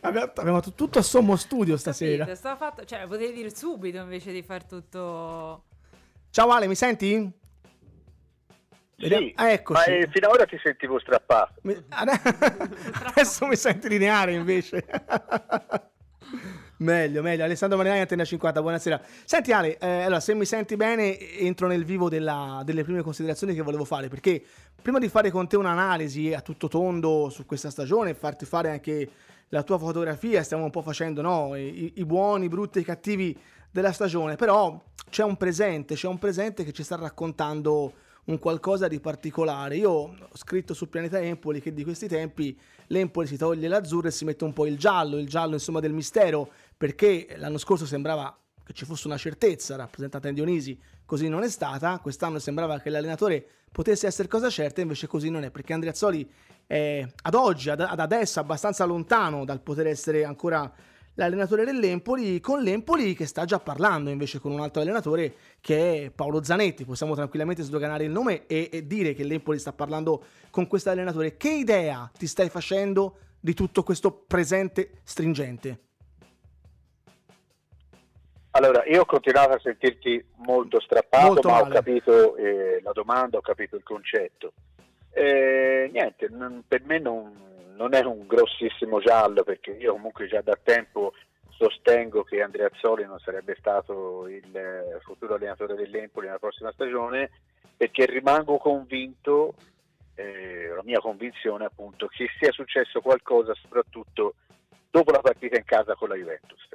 [0.00, 2.26] abbiamo, abbiamo tutto a sommo studio stasera.
[2.26, 5.64] Capito, fatto, cioè, potevi dire subito invece di far tutto...
[6.28, 7.32] Ciao Ale, mi senti?
[9.00, 9.90] Sì, ah, eccoci.
[9.90, 11.54] ma eh, fino ad ora ti sentivo strappato.
[13.04, 14.84] Adesso mi senti lineare invece.
[16.80, 17.44] Meglio, meglio.
[17.44, 19.02] Alessandro Marinai, Antena 50, buonasera.
[19.24, 23.54] Senti Ale, eh, allora se mi senti bene entro nel vivo della- delle prime considerazioni
[23.54, 24.42] che volevo fare, perché
[24.80, 29.10] prima di fare con te un'analisi a tutto tondo su questa stagione, farti fare anche
[29.48, 31.54] la tua fotografia, stiamo un po' facendo no?
[31.54, 33.38] I, i buoni, i brutti e i cattivi
[33.70, 37.92] della stagione, però c'è un presente, c'è un presente che ci sta raccontando
[38.24, 39.76] un qualcosa di particolare.
[39.76, 44.10] Io ho scritto su Pianeta Empoli che di questi tempi l'Empoli si toglie l'azzurro e
[44.10, 48.36] si mette un po' il giallo, il giallo insomma del mistero, perché l'anno scorso sembrava
[48.64, 52.90] che ci fosse una certezza rappresentata in Dionisi, così non è stata, quest'anno sembrava che
[52.90, 56.30] l'allenatore potesse essere cosa certa, invece così non è, perché Andreazzoli
[56.66, 60.72] è ad oggi, ad adesso, abbastanza lontano dal poter essere ancora
[61.20, 66.10] l'allenatore dell'Empoli, con l'Empoli che sta già parlando invece con un altro allenatore che è
[66.10, 66.84] Paolo Zanetti.
[66.84, 71.36] Possiamo tranquillamente sdoganare il nome e, e dire che l'Empoli sta parlando con questo allenatore.
[71.36, 75.78] Che idea ti stai facendo di tutto questo presente stringente?
[78.52, 81.74] Allora, io ho continuato a sentirti molto strappato, Molto ma ho male.
[81.74, 84.52] capito eh, la domanda, ho capito il concetto.
[85.12, 87.32] Eh, niente, non- per me non,
[87.80, 91.14] non è un grossissimo giallo, perché io comunque già da tempo
[91.48, 97.30] sostengo che Andrea Azzoli non sarebbe stato il eh, futuro allenatore dell'Empoli nella prossima stagione,
[97.74, 99.54] perché rimango convinto,
[100.14, 104.34] eh, la mia convinzione appunto, che sia successo qualcosa soprattutto
[104.90, 106.68] dopo la partita in casa con la Juventus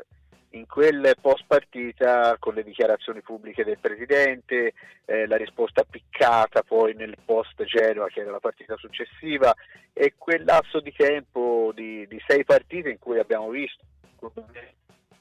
[0.55, 4.73] in quel post partita con le dichiarazioni pubbliche del presidente,
[5.05, 9.53] eh, la risposta piccata poi nel post Genoa che era la partita successiva
[9.91, 13.83] e quel lasso di tempo di, di sei partite in cui abbiamo visto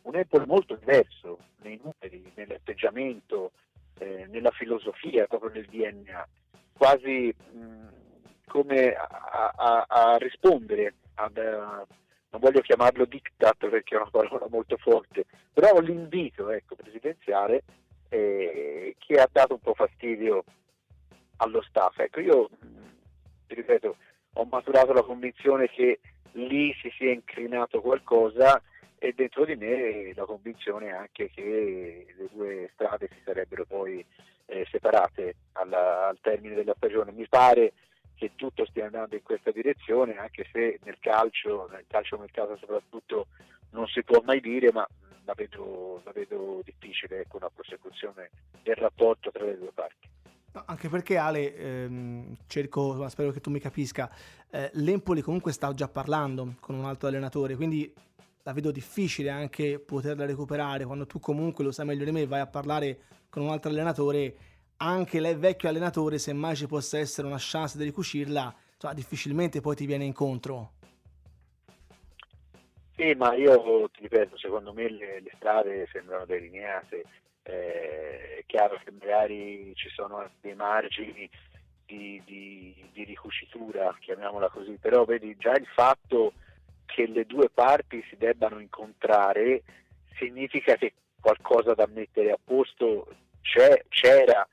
[0.02, 3.52] un Empoli molto diverso nei numeri, nell'atteggiamento,
[3.98, 6.28] eh, nella filosofia, proprio nel DNA,
[6.76, 7.88] quasi mh,
[8.46, 11.86] come a, a- a rispondere ad, eh,
[12.34, 17.62] non voglio chiamarlo diktat perché è una parola molto forte, però l'invito ecco, presidenziale
[18.08, 20.44] eh, che ha dato un po' fastidio
[21.36, 21.96] allo staff.
[22.00, 22.50] Ecco, io
[23.46, 23.96] ti ripeto,
[24.34, 26.00] ho maturato la convinzione che
[26.32, 28.60] lì si sia incrinato qualcosa
[28.98, 34.04] e dentro di me la convinzione anche che le due strade si sarebbero poi
[34.46, 37.12] eh, separate alla- al termine della stagione.
[37.12, 37.74] Mi pare
[38.14, 43.26] che tutto stia andando in questa direzione, anche se nel calcio, nel calcio mercato soprattutto,
[43.70, 44.86] non si può mai dire, ma
[45.24, 48.30] la vedo, la vedo difficile ecco, una prosecuzione
[48.62, 50.08] del rapporto tra le due parti.
[50.66, 54.08] Anche perché Ale, ehm, cerco, ma spero che tu mi capisca,
[54.50, 57.92] eh, l'Empoli comunque sta già parlando con un altro allenatore, quindi
[58.44, 62.40] la vedo difficile anche poterla recuperare quando tu comunque lo sai meglio di me, vai
[62.40, 63.00] a parlare
[63.30, 64.36] con un altro allenatore,
[64.78, 69.60] anche lei vecchio allenatore, se mai ci possa essere una chance di ricucirla, insomma, difficilmente
[69.60, 70.72] poi ti viene incontro.
[72.96, 77.04] Sì, ma io ti ripeto, secondo me le, le strade sembrano delineate,
[77.42, 81.28] eh, è chiaro che magari ci sono dei margini
[81.84, 86.34] di, di- di ricucitura, chiamiamola così, però vedi già il fatto
[86.86, 89.62] che le due parti si debbano incontrare
[90.16, 93.08] significa che qualcosa da mettere a posto
[93.40, 94.46] c'è, c'era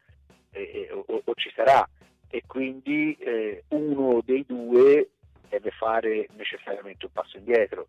[0.52, 1.88] eh, o, o- o ci sarà.
[2.30, 5.10] E quindi eh, uno dei due
[5.50, 7.88] deve fare necessariamente un passo indietro.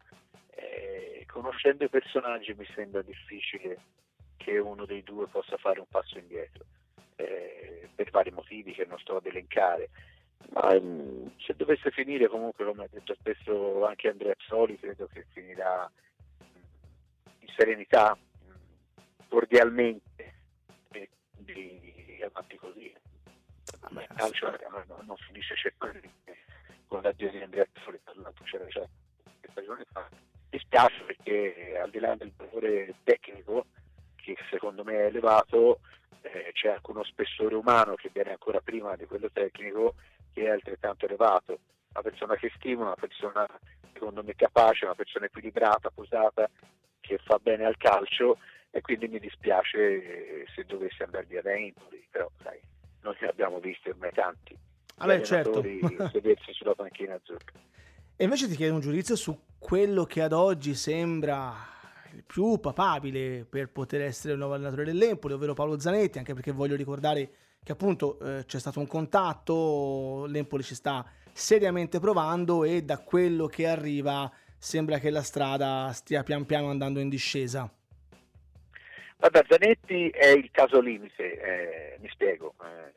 [0.55, 3.79] Eh, conoscendo i personaggi mi sembra difficile
[4.37, 6.65] che uno dei due possa fare un passo indietro
[7.17, 9.91] eh, per vari motivi che non sto ad elencare.
[10.51, 15.25] Ma mm, se dovesse finire comunque come ha detto spesso anche Andrea Soli credo che
[15.33, 16.63] finirà mm,
[17.39, 18.51] in serenità mm,
[19.29, 20.35] cordialmente.
[20.91, 21.09] E
[22.25, 22.95] avanti così.
[23.81, 26.39] Vabbè, il calcio eh, non, non finisce certamente
[26.87, 28.87] con l'addio di Andrea Soli tra l'altro c'era già
[29.23, 30.09] qualche stagione fa.
[30.51, 33.67] Mi spiace perché al di là del valore tecnico
[34.17, 35.81] che secondo me è elevato
[36.21, 39.95] eh, c'è anche uno spessore umano che viene ancora prima di quello tecnico
[40.33, 41.59] che è altrettanto elevato.
[41.93, 43.47] Una persona che stimola, una persona
[43.93, 46.49] secondo me capace, una persona equilibrata, posata
[47.01, 48.39] che fa bene al calcio
[48.73, 52.59] e quindi mi dispiace eh, se dovesse andare via da Empoli però sai,
[53.03, 54.59] noi ne abbiamo visti ormai tanti
[55.07, 55.63] gli certo.
[56.13, 57.61] sedersi sulla panchina azzurra
[58.17, 61.55] E invece ti chiedo un giudizio su quello che ad oggi sembra
[62.15, 66.53] il più papabile per poter essere il nuovo allenatore dell'Empoli, ovvero Paolo Zanetti, anche perché
[66.53, 67.31] voglio ricordare
[67.63, 73.47] che appunto eh, c'è stato un contatto, l'Empoli ci sta seriamente provando e da quello
[73.47, 77.73] che arriva sembra che la strada stia pian piano andando in discesa.
[79.23, 82.55] Guarda, Zanetti è il caso limite, eh, mi spiego.
[82.61, 82.93] Eh,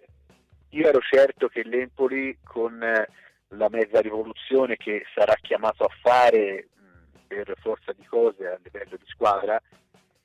[0.70, 3.08] io ero certo che l'Empoli con eh,
[3.50, 8.98] la mezza rivoluzione che sarà chiamato a fare mh, per forza di cose a livello
[8.98, 9.62] di squadra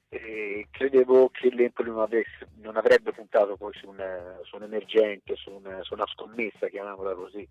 [0.09, 5.37] e credevo che l'Empoli non, avesse, non avrebbe puntato poi su un, su un emergente,
[5.37, 7.47] su, un, su, una scommessa, chiamiamola così,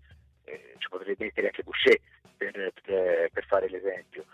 [0.45, 1.99] eh, ci potrei mettere anche Boucher
[2.35, 4.25] per, per, per, fare l'esempio.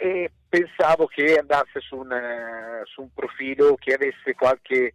[0.00, 4.92] E pensavo che andasse su un, su un profilo che avesse qualche,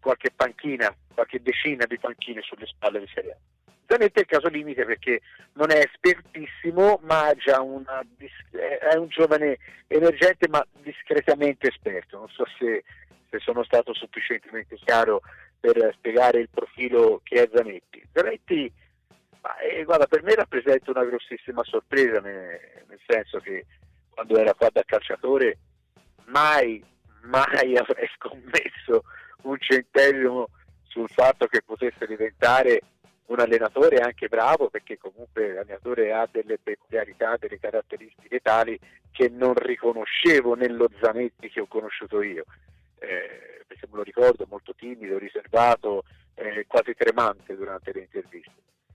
[0.00, 3.36] qualche panchina, qualche decina di panchine sulle spalle di Serie A.
[3.86, 5.20] Zanetti è il caso limite perché
[5.52, 8.02] non è espertissimo, ma una,
[8.58, 12.18] è un giovane emergente ma discretamente esperto.
[12.18, 12.82] Non so se,
[13.30, 15.20] se sono stato sufficientemente chiaro
[15.60, 18.02] per spiegare il profilo che è Zanetti.
[18.12, 18.72] Zanetti,
[19.40, 23.66] ma, eh, guarda, per me rappresenta una grossissima sorpresa, nel, nel senso che
[24.14, 25.58] quando era qua da calciatore
[26.26, 26.82] mai,
[27.22, 29.04] mai avrei scommesso
[29.42, 30.48] un centesimo
[30.84, 32.80] sul fatto che potesse diventare
[33.26, 38.78] un allenatore anche bravo perché comunque l'allenatore ha delle peculiarità, delle caratteristiche tali
[39.10, 42.44] che non riconoscevo nello Zanetti che ho conosciuto io.
[42.98, 48.52] Eh, perché me lo ricordo molto timido, riservato, eh, quasi tremante durante le interviste.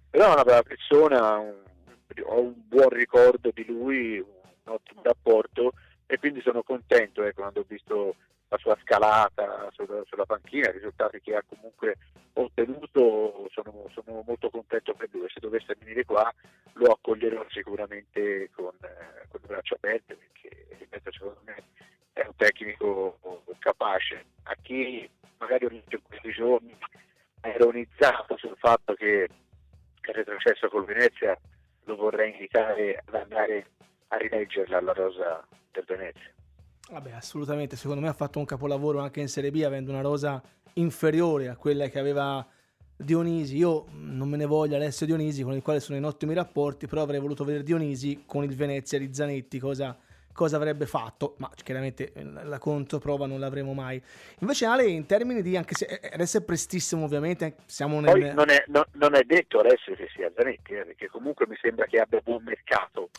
[0.10, 1.56] Però è una brava persona, un,
[2.24, 4.24] ho un buon ricordo di lui,
[4.70, 5.74] ottimo rapporto
[6.06, 8.16] e quindi sono contento eh, quando ho visto
[8.50, 11.98] la sua scalata sulla, sulla panchina, i risultati che ha comunque
[12.34, 15.28] ottenuto, sono, sono, molto contento per lui.
[15.30, 16.34] Se dovesse venire qua
[16.74, 21.64] lo accoglierò sicuramente con, eh, con le braccia aperte perché ripeto, secondo me
[22.14, 23.20] è un tecnico
[23.60, 24.26] capace.
[24.44, 26.78] A chi magari ho visto in questi giorni
[27.42, 29.28] ha ironizzato sul fatto che
[30.08, 31.38] il retrocesso col Venezia
[31.84, 33.72] lo vorrei invitare ad andare
[34.08, 36.32] a rileggerla alla rosa del Venezia.
[36.90, 40.42] Vabbè, assolutamente, secondo me ha fatto un capolavoro anche in Serie B avendo una rosa
[40.74, 42.46] inferiore a quella che aveva
[42.96, 43.58] Dionisi.
[43.58, 47.02] Io non me ne voglio Alessio Dionisi con il quale sono in ottimi rapporti, però
[47.02, 49.98] avrei voluto vedere Dionisi con il Venezia di Zanetti, cosa,
[50.32, 54.02] cosa avrebbe fatto, ma chiaramente eh, la controprova non l'avremo mai.
[54.40, 58.14] Invece Ale, in termini di, anche se eh, adesso è prestissimo ovviamente, siamo nel...
[58.14, 61.58] Poi non è, no, non è detto adesso che sia Zanetti, eh, perché comunque mi
[61.62, 63.10] sembra che abbia buon mercato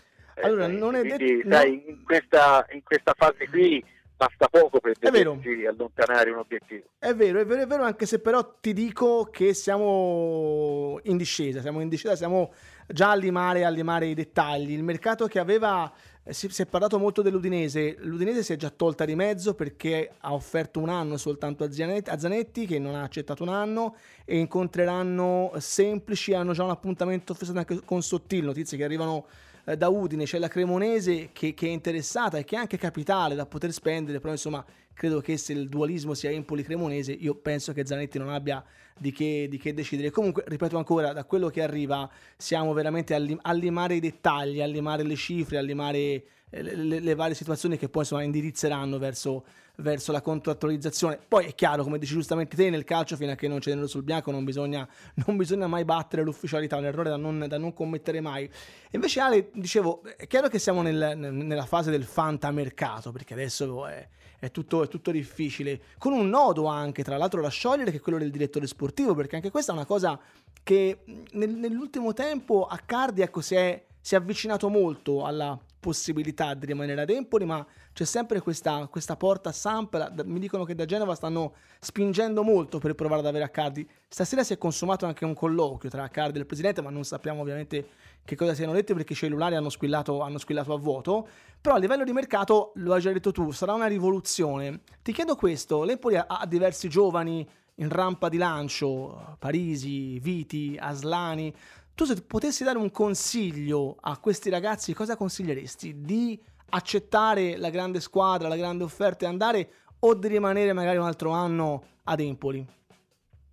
[0.42, 1.48] allora, eh, non è detto...
[1.48, 3.84] Sai, in, questa, in questa fase qui
[4.18, 6.86] basta poco per potersi allontanare un obiettivo.
[6.98, 11.60] È vero, è vero, è vero, anche se però ti dico che siamo in discesa,
[11.60, 12.52] siamo in discesa, siamo
[12.88, 14.72] già a limare, a limare i dettagli.
[14.72, 15.90] Il mercato che aveva,
[16.24, 20.10] eh, si, si, è parlato molto dell'Udinese, l'Udinese si è già tolta di mezzo perché
[20.18, 23.94] ha offerto un anno soltanto a Zanetti, a Zanetti che non ha accettato un anno
[24.24, 29.26] e incontreranno Semplici, hanno già un appuntamento fissato anche con Sottil, notizie che arrivano
[29.68, 33.34] eh, da Udine c'è la Cremonese che, che, è interessata e che è anche capitale
[33.34, 37.84] da poter spendere, però insomma credo che se il dualismo sia Empoli-Cremonese io penso che
[37.84, 38.64] Zanetti non abbia
[38.98, 40.10] di che, di che, decidere.
[40.10, 44.60] Comunque, ripeto ancora, da quello che arriva siamo veramente a, lim- a limare i dettagli,
[44.60, 48.98] a limare le cifre, a limare le, le, le varie situazioni che poi insomma indirizzeranno
[48.98, 49.44] verso
[49.78, 51.18] verso la contrattualizzazione.
[51.26, 53.86] Poi è chiaro, come dici giustamente te, nel calcio fino a che non c'è nero
[53.86, 54.88] sul bianco non bisogna,
[55.26, 58.48] non bisogna mai battere l'ufficialità, un errore da non, da non, commettere mai.
[58.92, 64.08] Invece Ale, dicevo, è chiaro che siamo nel, nella fase del fantamercato, perché adesso è,
[64.38, 68.00] è, tutto, è tutto difficile, con un nodo anche, tra l'altro, da sciogliere, che è
[68.00, 70.18] quello del direttore sportivo, perché anche questa è una cosa
[70.62, 76.54] che nel, nell'ultimo tempo a Cardi ecco, si, è, si è avvicinato molto alla possibilità
[76.54, 80.22] di rimanere ad Empoli, ma c'è sempre questa, questa porta Samp.
[80.24, 83.88] Mi dicono che da Genova stanno spingendo molto per provare ad avere Accardi.
[84.08, 87.40] Stasera si è consumato anche un colloquio tra Accardi e il presidente, ma non sappiamo
[87.40, 87.88] ovviamente
[88.24, 91.28] che cosa siano detti perché i cellulari hanno squillato, hanno squillato a vuoto.
[91.60, 94.80] Però a livello di mercato, lo hai già detto tu, sarà una rivoluzione.
[95.02, 97.48] Ti chiedo questo: l'Empoli ha diversi giovani
[97.80, 101.54] in rampa di lancio, Parisi, Viti, Aslani.
[101.98, 106.00] Tu se potessi dare un consiglio a questi ragazzi, cosa consiglieresti?
[106.00, 111.06] Di accettare la grande squadra, la grande offerta e andare o di rimanere magari un
[111.06, 112.64] altro anno ad Empoli?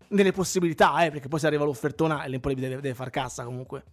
[0.10, 3.84] Nelle possibilità, eh, perché poi se arriva l'offertona e l'Empoli deve, deve far cassa comunque.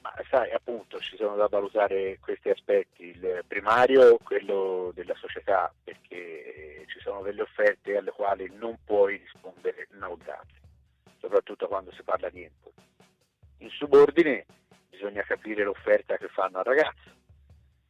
[0.00, 3.04] Ma sai, appunto, ci sono da valutare questi aspetti.
[3.04, 9.86] Il primario, quello della società, perché ci sono delle offerte alle quali non puoi rispondere
[9.92, 10.60] no grazie,
[11.20, 12.71] soprattutto quando si parla di Empoli
[13.62, 14.44] in subordine
[14.90, 17.10] bisogna capire l'offerta che fanno al ragazzo,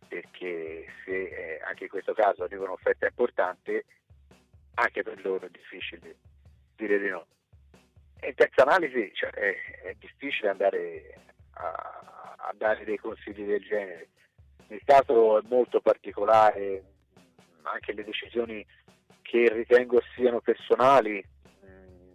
[0.06, 3.85] perché se eh, anche in questo caso arriva un'offerta importante,
[4.75, 6.16] anche per loro è difficile
[6.77, 7.27] dire di no.
[8.20, 11.14] E in terza analisi cioè, è, è, difficile andare
[11.54, 14.08] a, a, dare dei consigli del genere.
[14.68, 16.85] Il caso è molto particolare,
[17.62, 18.64] anche le decisioni
[19.23, 21.25] che ritengo siano personali,
[21.64, 22.12] mm,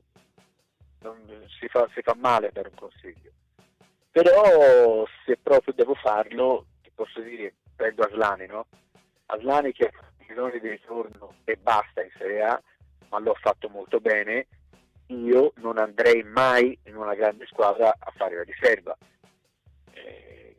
[1.60, 3.32] si, fa, si fa male dare un consiglio
[4.24, 8.68] però se proprio devo farlo ti posso dire prendo Aslani, no?
[9.28, 12.61] Aslani che ha milioni di ritorno e basta in Serie A,
[13.09, 14.47] ma l'ho fatto molto bene,
[15.07, 18.97] io non andrei mai in una grande squadra a fare la riserva.
[19.91, 20.55] Eh,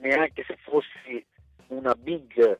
[0.00, 1.24] neanche se fossi
[1.68, 2.58] una big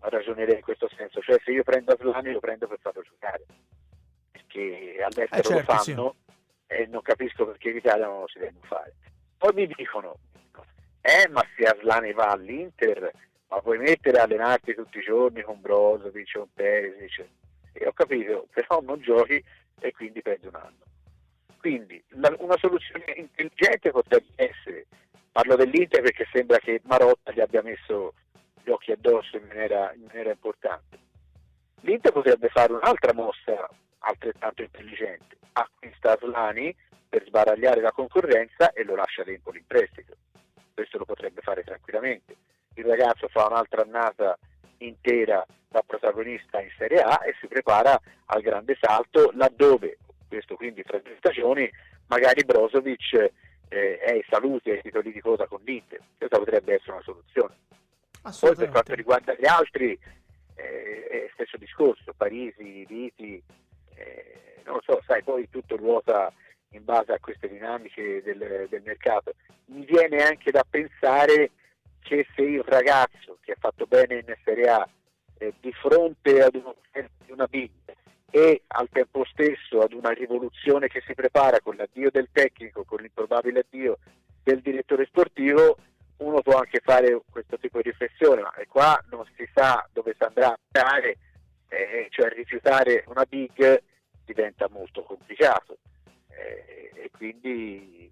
[0.00, 3.46] ragionerei in questo senso, cioè se io prendo Aslani lo prendo per farlo giocare,
[4.30, 6.16] perché all'estero Eh, certo, lo fanno
[6.66, 8.94] e non capisco perché in Italia non lo si deve fare.
[9.42, 10.18] Poi mi dicono,
[11.00, 13.10] eh ma se Aslani va all'Inter,
[13.48, 17.26] ma puoi mettere a allenarti tutti i giorni con Brozovic, con Perisic,
[17.72, 19.42] e ho capito, però non giochi
[19.80, 20.84] e quindi perdi un anno.
[21.58, 24.86] Quindi la- una soluzione intelligente potrebbe essere,
[25.32, 28.14] parlo dell'Inter perché sembra che Marotta gli abbia messo
[28.62, 31.00] gli occhi addosso in maniera, in maniera importante.
[31.80, 33.68] L'Inter potrebbe fare un'altra mossa
[34.02, 36.74] altrettanto intelligente, acquista Aslani
[37.08, 40.14] per sbaragliare la concorrenza e lo lascia dentro in prestito.
[40.72, 42.36] Questo lo potrebbe fare tranquillamente.
[42.74, 44.38] Il ragazzo fa un'altra annata
[44.78, 49.98] intera da protagonista in Serie A e si prepara al grande salto laddove,
[50.28, 51.70] questo quindi tra due stagioni,
[52.06, 53.12] magari Brozovic
[53.68, 56.00] eh, è ai saluti ai titoli di coda con l'Inter.
[56.16, 57.54] Questa potrebbe essere una soluzione.
[58.22, 59.98] Poi per quanto riguarda gli altri,
[60.54, 63.42] eh, è stesso discorso, Parisi, Viti,
[63.94, 66.32] eh, non lo so, sai, poi tutto ruota
[66.70, 69.34] in base a queste dinamiche del, del mercato.
[69.66, 71.50] Mi viene anche da pensare
[72.00, 74.88] che se il ragazzo che ha fatto bene in Serie A
[75.38, 76.60] eh, di fronte ad
[77.28, 77.70] una big
[78.30, 83.00] e al tempo stesso ad una rivoluzione che si prepara con l'addio del tecnico, con
[83.00, 83.98] l'improbabile addio
[84.42, 85.76] del direttore sportivo,
[86.18, 90.24] uno può anche fare questo tipo di riflessione, ma qua non si sa dove si
[90.24, 91.16] andrà a andare,
[91.72, 93.82] eh, cioè rifiutare una big
[94.24, 95.78] diventa molto complicato
[96.28, 98.10] eh, e quindi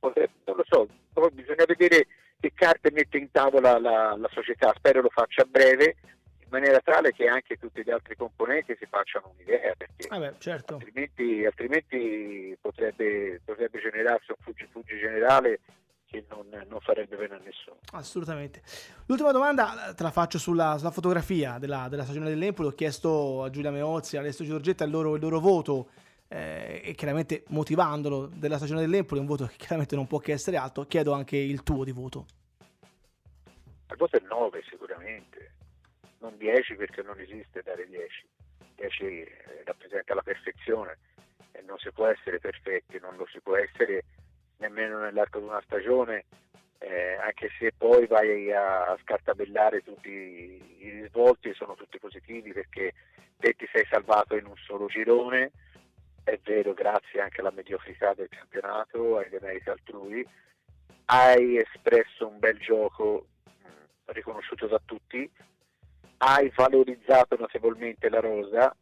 [0.00, 2.06] non lo so, poi bisogna vedere
[2.40, 5.96] che carte mette in tavola la, la società, spero lo faccia a breve
[6.40, 10.74] in maniera tale che anche tutti gli altri componenti si facciano un'idea perché Vabbè, certo.
[10.74, 15.60] altrimenti, altrimenti potrebbe, potrebbe generarsi un fuggi-fuggi generale
[16.12, 17.78] che non, non farebbe bene a nessuno.
[17.92, 18.60] Assolutamente.
[19.06, 22.68] L'ultima domanda eh, te la faccio sulla, sulla fotografia della, della stagione dell'Empoli.
[22.68, 25.88] Ho chiesto a Giulia Meozzi a Alessio Giorgetta il loro, il loro voto
[26.28, 30.58] eh, e chiaramente motivandolo della stagione dell'Empoli, un voto che chiaramente non può che essere
[30.58, 30.86] alto.
[30.86, 32.26] Chiedo anche il tuo di voto.
[33.88, 35.52] Il voto è 9 sicuramente,
[36.18, 38.26] non 10 perché non esiste dare 10.
[38.76, 40.98] 10 eh, rappresenta la perfezione
[41.52, 44.04] e non si può essere perfetti, non lo si può essere
[44.62, 46.24] nemmeno nell'arco di una stagione,
[46.78, 52.92] eh, anche se poi vai a scartabellare tutti i risvolti e sono tutti positivi perché
[53.38, 55.50] te ti sei salvato in un solo girone,
[56.22, 60.26] è vero grazie anche alla mediocrità del campionato, ai demeriti altrui,
[61.06, 65.28] hai espresso un bel gioco mh, riconosciuto da tutti,
[66.18, 68.74] hai valorizzato notevolmente la rosa,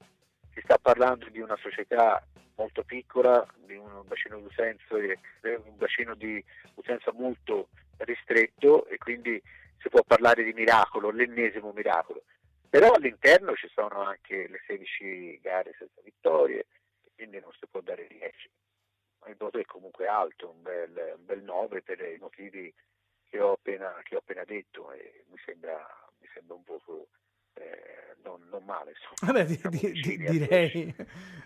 [0.52, 2.22] si sta parlando di una società
[2.60, 6.44] molto piccola, di un bacino d'utenza, un bacino di
[6.74, 9.42] utenza molto ristretto e quindi
[9.78, 12.22] si può parlare di miracolo, l'ennesimo miracolo.
[12.68, 16.66] Però all'interno ci sono anche le 16 gare senza vittorie,
[17.14, 18.50] quindi non si può dare 10.
[19.20, 22.72] Ma il voto è comunque alto, un bel, un bel 9 per i motivi
[23.24, 25.78] che ho appena, che ho appena detto e mi sembra,
[26.18, 27.08] mi sembra un voto
[27.60, 28.92] eh, non, non male.
[28.92, 29.32] Insomma.
[29.32, 30.94] Vabbè, di- di- direi, 10.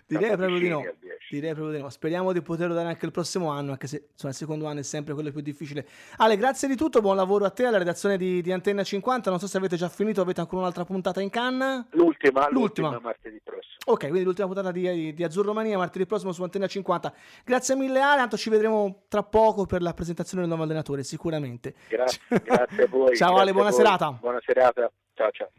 [0.05, 0.77] direi proprio di no.
[0.77, 1.17] vicini al 10.
[1.29, 1.89] Direi proprio di no.
[1.89, 4.83] Speriamo di poterlo dare anche il prossimo anno, anche se insomma, il secondo anno è
[4.83, 5.85] sempre quello più difficile.
[6.17, 9.29] Ale, grazie di tutto, buon lavoro a te, alla redazione di, di Antenna 50.
[9.29, 11.85] Non so se avete già finito, avete ancora un'altra puntata in canna.
[11.91, 12.89] L'ultima, L'ultima.
[12.89, 13.63] l'ultima martedì prossimo.
[13.87, 17.13] Ok, quindi l'ultima puntata di, di Azzurro Mania, martedì prossimo su Antenna 50.
[17.43, 21.75] Grazie mille Ale, tanto ci vedremo tra poco per la presentazione del nuovo allenatore, sicuramente.
[21.87, 23.15] Grazie, grazie a voi.
[23.15, 24.11] Ciao Ale, buona serata.
[24.11, 24.91] Buona serata.
[25.13, 25.49] Ciao ciao.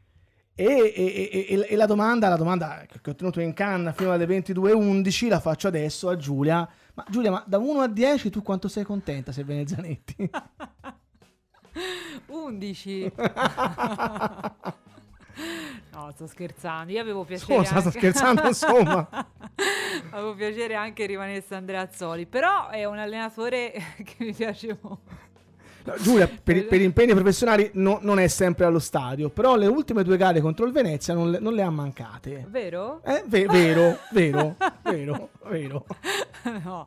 [0.59, 4.25] E, e- e- e- la domanda, la domanda che ho tenuto in canna fino alle
[4.27, 6.67] 22.11 la faccio adesso a Giulia.
[6.95, 10.31] Ma Giulia, ma da 1 a 10 tu quanto sei contenta se viene Zanetti?
[12.29, 13.13] 11.
[15.93, 16.93] No, sto scherzando.
[16.93, 17.65] Io avevo piacere.
[17.65, 19.07] Sto anche- scherzando, insomma.
[20.11, 22.25] avevo piacere anche rimanesse Andrea Azzoli.
[22.27, 25.03] Però è un allenatore che mi piace molto.
[25.87, 30.03] No, Giulia, per, per impegni professionali no- non è sempre allo stadio, però le ultime
[30.03, 32.45] due gare contro il Venezia non le, non le ha mancate.
[32.49, 33.01] Vero?
[33.05, 35.87] Eh, ve- vero, vero, vero, vero.
[36.65, 36.87] no,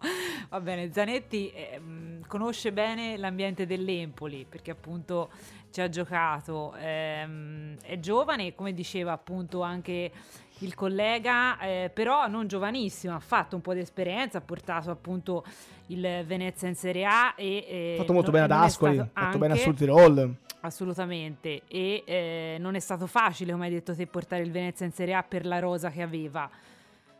[0.49, 0.91] va bene.
[0.91, 1.79] Zanetti eh,
[2.27, 5.29] conosce bene l'ambiente dell'Empoli perché appunto
[5.71, 6.73] ci ha giocato.
[6.77, 10.11] ehm, è giovane, come diceva appunto anche
[10.59, 13.15] il collega, eh, però non giovanissimo.
[13.15, 15.43] Ha fatto un po' di esperienza, ha portato appunto
[15.87, 19.09] il Venezia in Serie A e Ha eh, fatto molto non- bene ad Ascoli, ha
[19.11, 20.35] fatto bene a Sul Tirol.
[20.61, 24.91] Assolutamente, e eh, non è stato facile, come hai detto te, portare il Venezia in
[24.91, 26.49] Serie A per la rosa che aveva.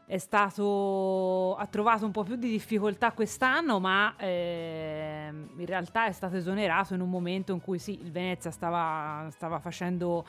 [0.05, 6.11] È stato, ha trovato un po' più di difficoltà quest'anno, ma eh, in realtà è
[6.11, 10.25] stato esonerato in un momento in cui sì, il Venezia stava, stava facendo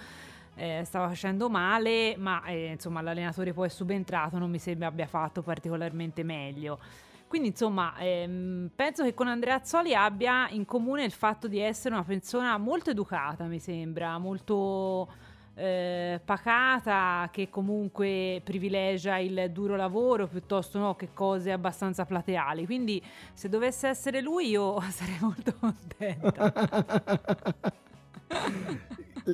[0.54, 5.06] eh, stava facendo male, ma eh, insomma l'allenatore poi è subentrato, non mi sembra abbia
[5.06, 6.78] fatto particolarmente meglio.
[7.26, 11.94] Quindi insomma ehm, penso che con Andrea Azzoli abbia in comune il fatto di essere
[11.94, 15.08] una persona molto educata, mi sembra, molto
[15.54, 22.64] eh, pacata, che comunque privilegia il duro lavoro piuttosto no, che cose abbastanza plateali.
[22.66, 23.00] Quindi
[23.32, 26.52] se dovesse essere lui io sarei molto contenta.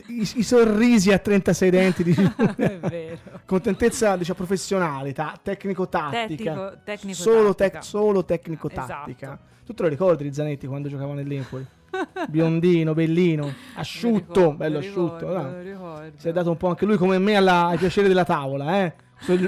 [0.08, 2.14] I, I, sorrisi a 36 denti di
[2.56, 3.18] vero.
[3.44, 6.80] contentezza diciamo, professionale, ta- tecnico-tattica.
[6.84, 7.78] Tecnico, solo, tattica.
[7.78, 9.26] tec- solo tecnico-tattica.
[9.26, 9.54] Esatto.
[9.64, 11.66] Tu te lo ricordi di Zanetti quando giocava nell'Empoli?
[12.28, 15.60] Biondino, bellino, asciutto, ricordo, bello lo asciutto.
[15.62, 15.72] ricordo,
[16.02, 16.10] no?
[16.16, 18.92] Si è dato un po' anche lui come me alla- ai piaceri della tavola, eh?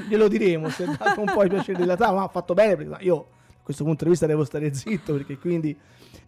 [0.08, 2.74] Glielo diremo, si è dato un po' ai piaceri della tavola, ma ha fatto bene
[2.76, 3.14] perché io
[3.48, 5.78] da questo punto di vista devo stare zitto perché quindi...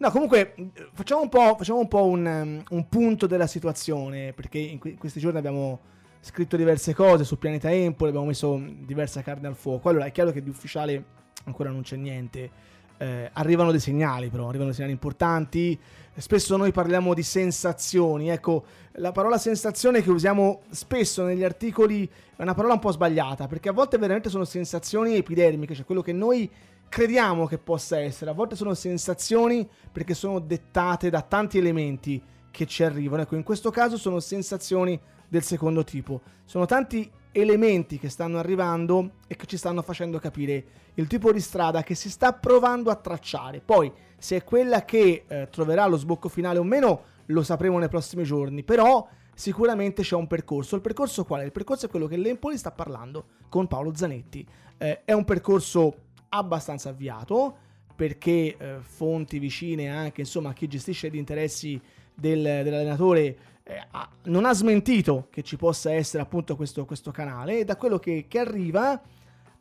[0.01, 0.55] No, comunque
[0.95, 4.95] facciamo un po', facciamo un, po un, um, un punto della situazione perché in, que-
[4.95, 5.79] questi giorni abbiamo
[6.21, 9.91] scritto diverse cose su Pianeta Empoli, abbiamo messo diversa carne al fuoco.
[9.91, 11.05] Allora è chiaro che di ufficiale
[11.45, 12.51] ancora non c'è niente.
[12.97, 15.79] Eh, arrivano dei segnali però, arrivano dei segnali importanti.
[16.17, 22.43] Spesso noi parliamo di sensazioni, ecco, la parola sensazione che usiamo spesso negli articoli è
[22.43, 26.15] una parola un po' sbagliata, perché a volte veramente sono sensazioni epidermiche, cioè quello che
[26.15, 26.51] noi
[26.91, 32.21] crediamo che possa essere, a volte sono sensazioni perché sono dettate da tanti elementi
[32.51, 37.99] che ci arrivano, ecco, in questo caso sono sensazioni del secondo tipo, sono tanti elementi
[37.99, 40.65] che stanno arrivando e che ci stanno facendo capire
[40.95, 43.61] il tipo di strada che si sta provando a tracciare.
[43.61, 47.89] Poi, se è quella che eh, troverà lo sbocco finale o meno, lo sapremo nei
[47.89, 48.65] prossimi giorni.
[48.65, 50.75] Però sicuramente c'è un percorso.
[50.75, 51.45] Il percorso qual è?
[51.45, 54.47] Il percorso è quello che l'Empoli sta parlando con Paolo Zanetti.
[54.77, 61.11] Eh, è un percorso abbastanza avviato perché eh, fonti vicine anche insomma a chi gestisce
[61.11, 61.81] gli interessi
[62.15, 67.61] del, dell'allenatore eh, ha, non ha smentito che ci possa essere appunto questo, questo canale.
[67.61, 69.01] E da quello che, che arriva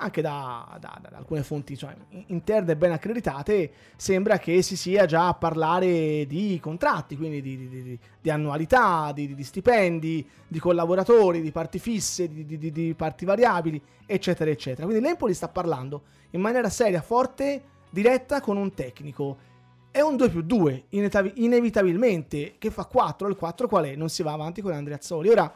[0.02, 1.94] anche da, da, da, alcune fonti cioè,
[2.28, 7.84] interne ben accreditate sembra che si sia già a parlare di contratti quindi di, di,
[7.84, 14.86] di, di annualità di, stipendi di collaboratori di parti fisse di, parti variabili eccetera eccetera.
[14.86, 19.48] Quindi l'Empoli sta parlando in maniera seria forte diretta con un tecnico.
[19.92, 23.96] È un 2 più 2 inevitabilmente che fa 4 il 4 qual è?
[23.96, 25.52] non si va avanti con Andrea Azzoli ora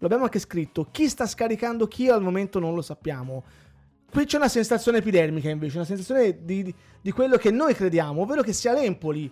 [0.00, 3.44] l'abbiamo anche scritto chi sta scaricando chi al momento non lo sappiamo
[4.10, 8.22] Qui c'è una sensazione epidermica invece, una sensazione di, di, di, quello che noi crediamo,
[8.22, 9.30] ovvero che sia l'Empoli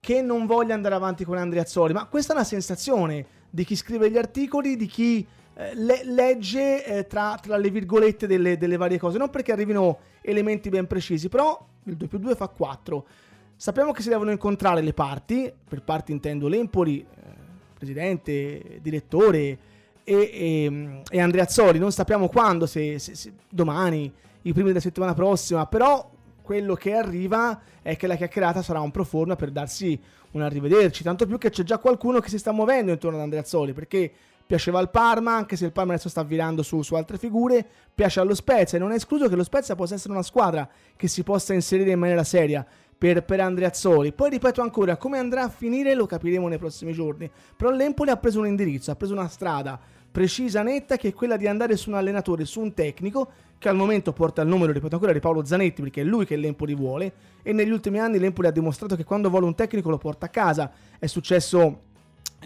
[0.00, 3.76] che non voglia andare avanti con Andrea Azzoli, ma questa è una sensazione di chi
[3.76, 8.78] scrive gli articoli, di chi eh, le, legge eh, tra, tra, le virgolette delle, delle,
[8.78, 13.06] varie cose, non perché arrivino elementi ben precisi, però il 2 più 2 fa 4.
[13.56, 17.06] Sappiamo che si devono incontrare le parti, per parti intendo l'Empoli, eh,
[17.74, 19.58] presidente, direttore,
[20.04, 21.78] e, e, e Andrea Azzoli.
[21.78, 26.10] Non sappiamo quando, se, se, se, domani, i primi della settimana prossima, però
[26.42, 29.98] quello che arriva è che la chiacchierata sarà un pro forma per darsi
[30.32, 31.02] un arrivederci.
[31.02, 34.12] Tanto più che c'è già qualcuno che si sta muovendo intorno ad Andrea Azzoli, perché
[34.46, 38.20] piaceva al Parma, anche se il Parma adesso sta virando su, su altre figure, piace
[38.20, 41.22] allo Spezia e non è escluso che lo Spezia possa essere una squadra che si
[41.22, 44.12] possa inserire in maniera seria per, per Andreazzoli.
[44.12, 47.30] Poi ripeto ancora, come andrà a finire lo capiremo nei prossimi giorni.
[47.56, 49.80] Però l'Empoli ha preso un indirizzo, ha preso una strada
[50.14, 53.74] precisa, netta, che è quella di andare su un allenatore, su un tecnico, che al
[53.74, 57.12] momento porta il numero, ripeto ancora, di Paolo Zanetti, perché è lui che l'Empoli vuole,
[57.42, 60.28] e negli ultimi anni l'Empoli ha dimostrato che quando vuole un tecnico lo porta a
[60.28, 60.70] casa.
[61.00, 61.80] È successo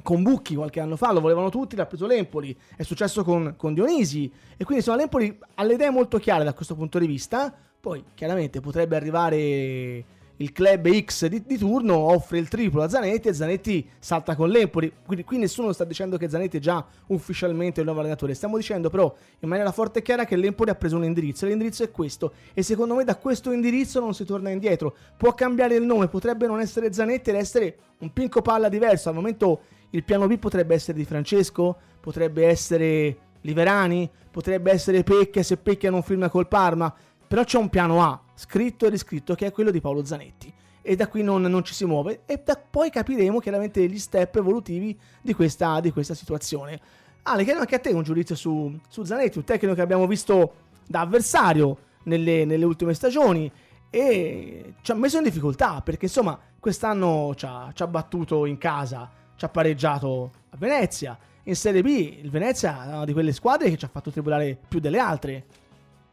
[0.02, 3.74] con Bucchi qualche anno fa, lo volevano tutti, l'ha preso l'Empoli, è successo con, con
[3.74, 7.54] Dionisi, e quindi insomma l'Empoli ha le idee molto chiare da questo punto di vista,
[7.78, 10.04] poi chiaramente potrebbe arrivare
[10.40, 14.48] il club X di, di, turno offre il triplo a Zanetti e Zanetti salta con
[14.48, 14.92] l'Empoli.
[15.04, 18.34] Quindi qui nessuno sta dicendo che Zanetti è già ufficialmente il nuovo allenatore.
[18.34, 21.44] Stiamo dicendo però in maniera forte e chiara che l'Empoli ha preso un indirizzo.
[21.44, 22.32] E l'indirizzo è questo.
[22.54, 24.94] E secondo me da questo indirizzo non si torna indietro.
[25.16, 29.08] Può cambiare il nome, potrebbe non essere Zanetti ed essere un Pinco Palla diverso.
[29.08, 29.60] Al momento
[29.90, 35.90] il piano B potrebbe essere di Francesco, potrebbe essere Liverani, potrebbe essere Pecchia se Pecchia
[35.90, 36.94] non firma col Parma.
[37.28, 40.52] Però c'è un piano A, scritto e riscritto, che è quello di Paolo Zanetti.
[40.82, 42.22] E da qui non, non ci si muove.
[42.26, 46.80] E da, poi capiremo chiaramente gli step evolutivi di questa, di questa situazione.
[47.22, 50.54] Ale, chiedo anche a te un giudizio su, su, Zanetti, un tecnico che abbiamo visto
[50.86, 53.52] da avversario nelle, nelle ultime stagioni
[53.90, 58.58] e ci ha messo in difficoltà perché insomma quest'anno ci ha, ci ha battuto in
[58.58, 61.16] casa ci ha pareggiato a Venezia.
[61.44, 64.58] In Serie B il Venezia è una di quelle squadre che ci ha fatto tribolare
[64.68, 65.44] più delle altre.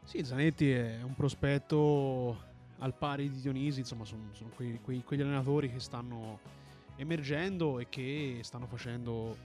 [0.06, 2.40] Sì, Zanetti è un prospetto
[2.78, 6.38] al pari di Dionisi, insomma sono, sono quei, quei, quegli allenatori che stanno
[6.94, 9.36] emergendo e che stanno facendo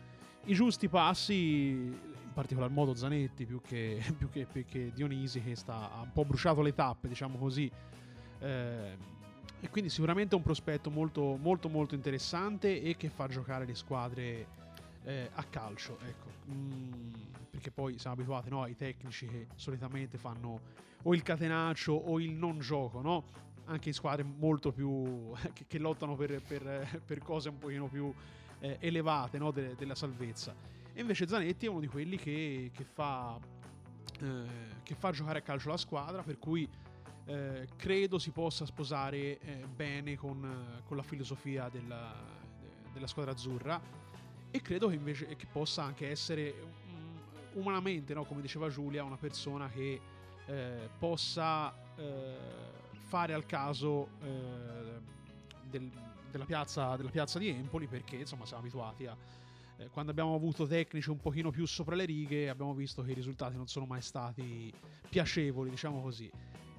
[0.46, 5.56] i giusti passi, in particolar modo Zanetti più che, più che, più che Dionisi che
[5.56, 7.70] sta, ha un po' bruciato le tappe, diciamo così.
[8.40, 8.98] Eh,
[9.62, 13.74] e quindi sicuramente è un prospetto molto molto molto interessante e che fa giocare le
[13.74, 14.46] squadre
[15.06, 16.30] eh, a calcio, ecco.
[16.52, 17.14] Mm,
[17.62, 20.60] perché poi siamo abituati no, ai tecnici che solitamente fanno
[21.04, 23.26] o il catenaccio o il non gioco, no?
[23.66, 28.12] Anche in squadre molto più che, che lottano per, per, per, cose un pochino più
[28.60, 29.52] eh, elevate no?
[29.52, 30.56] De, della salvezza.
[30.92, 33.40] E invece Zanetti è uno di quelli che, che, fa,
[34.20, 34.44] eh,
[34.82, 36.68] che fa giocare a calcio la squadra, per cui
[37.26, 42.12] eh, credo si possa sposare eh, bene con, con, la filosofia della,
[42.92, 43.80] della, squadra azzurra
[44.50, 46.81] e credo che invece che possa anche essere
[47.54, 48.24] umanamente, no?
[48.24, 50.00] come diceva Giulia, una persona che
[50.46, 52.38] eh, possa eh,
[52.94, 55.00] fare al caso eh,
[55.70, 55.90] del,
[56.30, 59.18] della, piazza, della piazza di Empoli perché insomma siamo abituati a
[59.90, 63.56] quando abbiamo avuto tecnici un pochino più sopra le righe abbiamo visto che i risultati
[63.56, 64.72] non sono mai stati
[65.10, 66.30] piacevoli diciamo così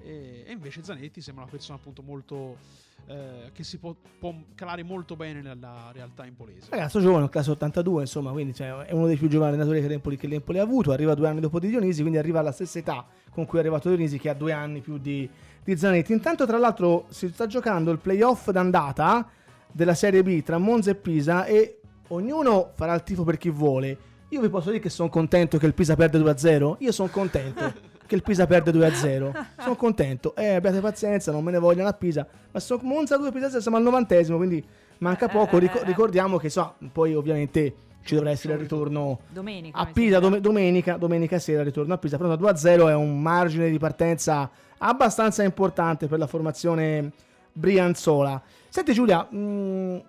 [0.03, 2.57] e, e invece Zanetti sembra una persona appunto molto
[3.05, 6.67] eh, che si può, può, calare molto bene nella realtà impolese.
[6.69, 10.17] Ragazzo giovane, classe 82, insomma, quindi cioè, è uno dei più giovani allenatori che l'Empoli,
[10.17, 13.05] che l'Empoli ha avuto, arriva due anni dopo di Dionisi, quindi arriva alla stessa età
[13.29, 15.29] con cui è arrivato Dionisi, che ha due anni più di,
[15.63, 16.13] di Zanetti.
[16.13, 19.27] Intanto, tra l'altro, si sta giocando il playoff d'andata
[19.71, 21.79] della Serie B tra Monza e Pisa e
[22.09, 23.97] ognuno farà il tifo per chi vuole.
[24.29, 26.75] Io vi posso dire che sono contento che il Pisa perde 2-0.
[26.79, 27.91] Io sono contento.
[28.13, 29.45] che il Pisa perde 2-0.
[29.59, 30.35] Sono contento.
[30.35, 32.25] Eh, abbiate pazienza, non me ne vogliono a Pisa.
[32.51, 34.63] Ma sono Monza 2 Pisa 0, siamo al novantesimo, quindi
[34.99, 35.57] manca poco.
[35.57, 40.37] Ric- ricordiamo che so, poi ovviamente ci dovrà essere il ritorno domenica, a Pisa dom-
[40.37, 42.17] domenica, domenica sera il ritorno a Pisa.
[42.17, 47.11] Però 2-0 è un margine di partenza abbastanza importante per la formazione
[47.51, 48.39] brianzola.
[48.69, 50.03] Senti Giulia, mh,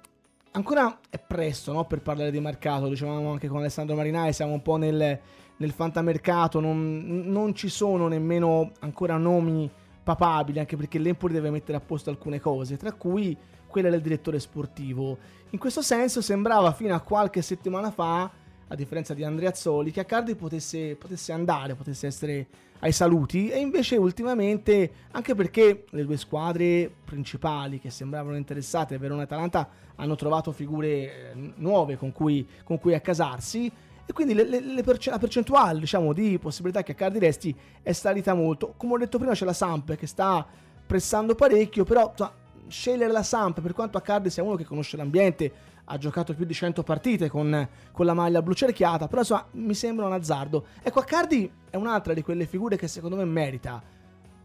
[0.52, 4.62] ancora è presto no, per parlare di mercato, dicevamo anche con Alessandro Marinai, siamo un
[4.62, 5.18] po' nel
[5.56, 9.70] nel fantamercato non, non ci sono nemmeno ancora nomi
[10.02, 13.36] papabili, anche perché l'Empoli deve mettere a posto alcune cose, tra cui
[13.66, 15.18] quella del direttore sportivo.
[15.50, 18.30] In questo senso sembrava fino a qualche settimana fa,
[18.66, 22.46] a differenza di Andrea Zoli, che Accardi potesse, potesse andare, potesse essere
[22.80, 29.22] ai saluti e invece ultimamente, anche perché le due squadre principali che sembravano interessate, Verona
[29.22, 33.72] e Atalanta, hanno trovato figure eh, nuove con cui, con cui accasarsi,
[34.06, 37.92] e quindi le, le, le perce- la percentuale diciamo, di possibilità che Accardi resti è
[37.92, 38.74] salita molto.
[38.76, 40.46] Come ho detto prima c'è la Samp che sta
[40.86, 42.32] pressando parecchio, però insomma,
[42.68, 45.52] scegliere la Samp per quanto Accardi sia uno che conosce l'ambiente,
[45.86, 49.74] ha giocato più di 100 partite con, con, la maglia blu cerchiata, però insomma mi
[49.74, 50.66] sembra un azzardo.
[50.82, 53.82] Ecco, Accardi è un'altra di quelle figure che secondo me merita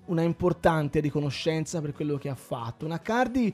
[0.06, 2.86] una importante riconoscenza per quello che ha fatto.
[2.86, 3.54] Un Accardi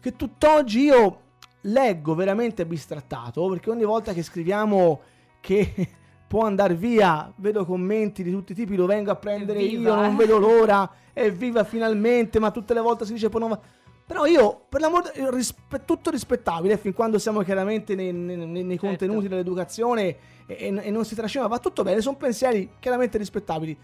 [0.00, 1.20] che tutt'oggi io
[1.62, 5.00] leggo veramente bistrattato, perché ogni volta che scriviamo
[5.44, 5.74] che
[6.26, 7.30] può andare via.
[7.36, 10.90] Vedo commenti di tutti i tipi, lo vengo a prendere evviva, io, non vedo l'ora,
[11.12, 13.58] evviva finalmente, ma tutte le volte si dice poi non
[14.06, 18.86] Però io, per l'amore, rispe- tutto rispettabile, fin quando siamo chiaramente nei, nei, nei certo.
[18.86, 20.16] contenuti dell'educazione e,
[20.46, 23.76] e, e, non si trascina, va tutto bene, sono pensieri chiaramente rispettabili.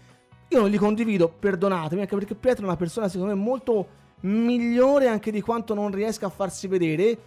[0.49, 5.07] Io non li condivido, perdonatemi, anche perché Pietro è una persona secondo me molto migliore
[5.07, 7.17] anche di quanto non riesca a farsi vedere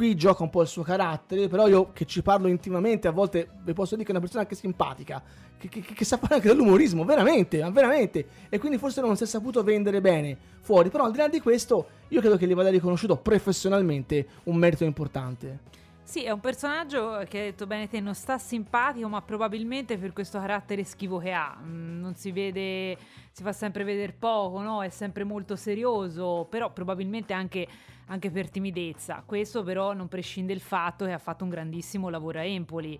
[0.00, 3.50] qui gioca un po' il suo carattere, però io che ci parlo intimamente, a volte
[3.62, 5.22] vi posso dire che è una persona anche simpatica,
[5.58, 8.26] che, che, che sa fare anche dell'umorismo, veramente, ma veramente.
[8.48, 11.38] E quindi forse non si è saputo vendere bene fuori, però al di là di
[11.40, 15.68] questo io credo che gli vada riconosciuto professionalmente un merito importante.
[16.02, 20.14] Sì, è un personaggio che, hai detto bene te, non sta simpatico, ma probabilmente per
[20.14, 21.58] questo carattere schivo che ha.
[21.62, 22.96] Mm, non si vede,
[23.30, 24.82] si fa sempre vedere poco, no?
[24.82, 27.68] È sempre molto serioso, però probabilmente anche
[28.10, 29.22] anche per timidezza.
[29.24, 32.98] Questo però non prescinde il fatto che ha fatto un grandissimo lavoro a Empoli.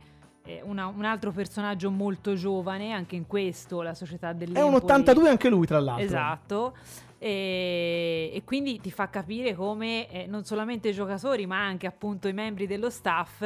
[0.62, 4.66] Una, un altro personaggio molto giovane, anche in questo la società dell'Empoli.
[4.66, 6.04] È un 82 anche lui, tra l'altro.
[6.04, 6.76] Esatto.
[7.18, 12.26] E, e quindi ti fa capire come eh, non solamente i giocatori, ma anche appunto
[12.26, 13.44] i membri dello staff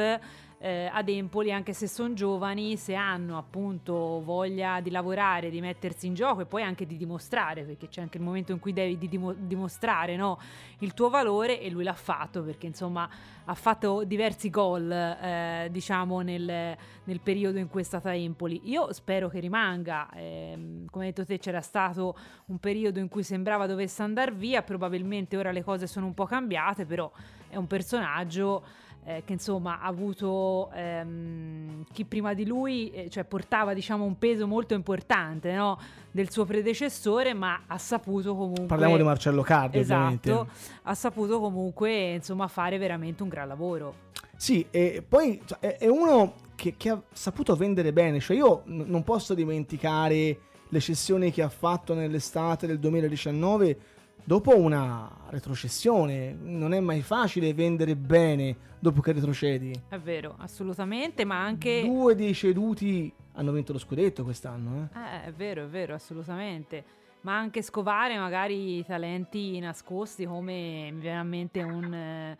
[0.65, 6.07] eh, ad Empoli, anche se sono giovani, se hanno appunto voglia di lavorare, di mettersi
[6.07, 8.97] in gioco e poi anche di dimostrare, perché c'è anche il momento in cui devi
[8.97, 10.39] di dimo- dimostrare no,
[10.79, 13.07] il tuo valore e lui l'ha fatto perché insomma
[13.45, 18.61] ha fatto diversi gol eh, diciamo nel, nel, periodo in cui è stata Empoli.
[18.63, 23.21] Io spero che rimanga, eh, come hai detto te c'era stato un periodo in cui
[23.21, 27.11] sembrava dovesse andare via, probabilmente ora le cose sono un po' cambiate, però
[27.49, 28.63] è un personaggio
[29.05, 34.17] eh, che insomma ha avuto ehm, chi prima di lui, eh, cioè portava diciamo un
[34.17, 35.79] peso molto importante no?
[36.09, 38.65] del suo predecessore, ma ha saputo comunque...
[38.65, 40.53] Parliamo di Marcello Cardi, esatto, ovviamente.
[40.83, 44.03] ha saputo comunque insomma fare veramente un gran lavoro.
[44.35, 48.63] Sì, e poi cioè, è, è uno che, che, ha saputo vendere bene, cioè io
[48.65, 53.77] n- non posso dimenticare le cessioni che ha fatto nell'estate del 2019
[54.25, 56.35] dopo una retrocessione.
[56.37, 59.71] Non è mai facile vendere bene dopo che retrocedi.
[59.87, 61.83] È vero, assolutamente, ma anche...
[61.85, 64.89] Due dei ceduti hanno vinto lo scudetto quest'anno.
[64.93, 64.99] Eh?
[64.99, 66.83] Eh, è vero, è vero, assolutamente.
[67.21, 71.93] Ma anche scovare magari i talenti nascosti come mi viene a mente un...
[71.93, 72.37] Eh,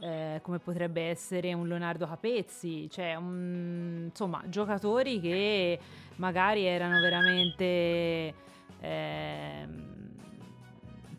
[0.00, 5.78] eh, come potrebbe essere un Leonardo Capezzi, cioè un, insomma giocatori che
[6.16, 8.34] magari erano veramente
[8.80, 9.68] eh,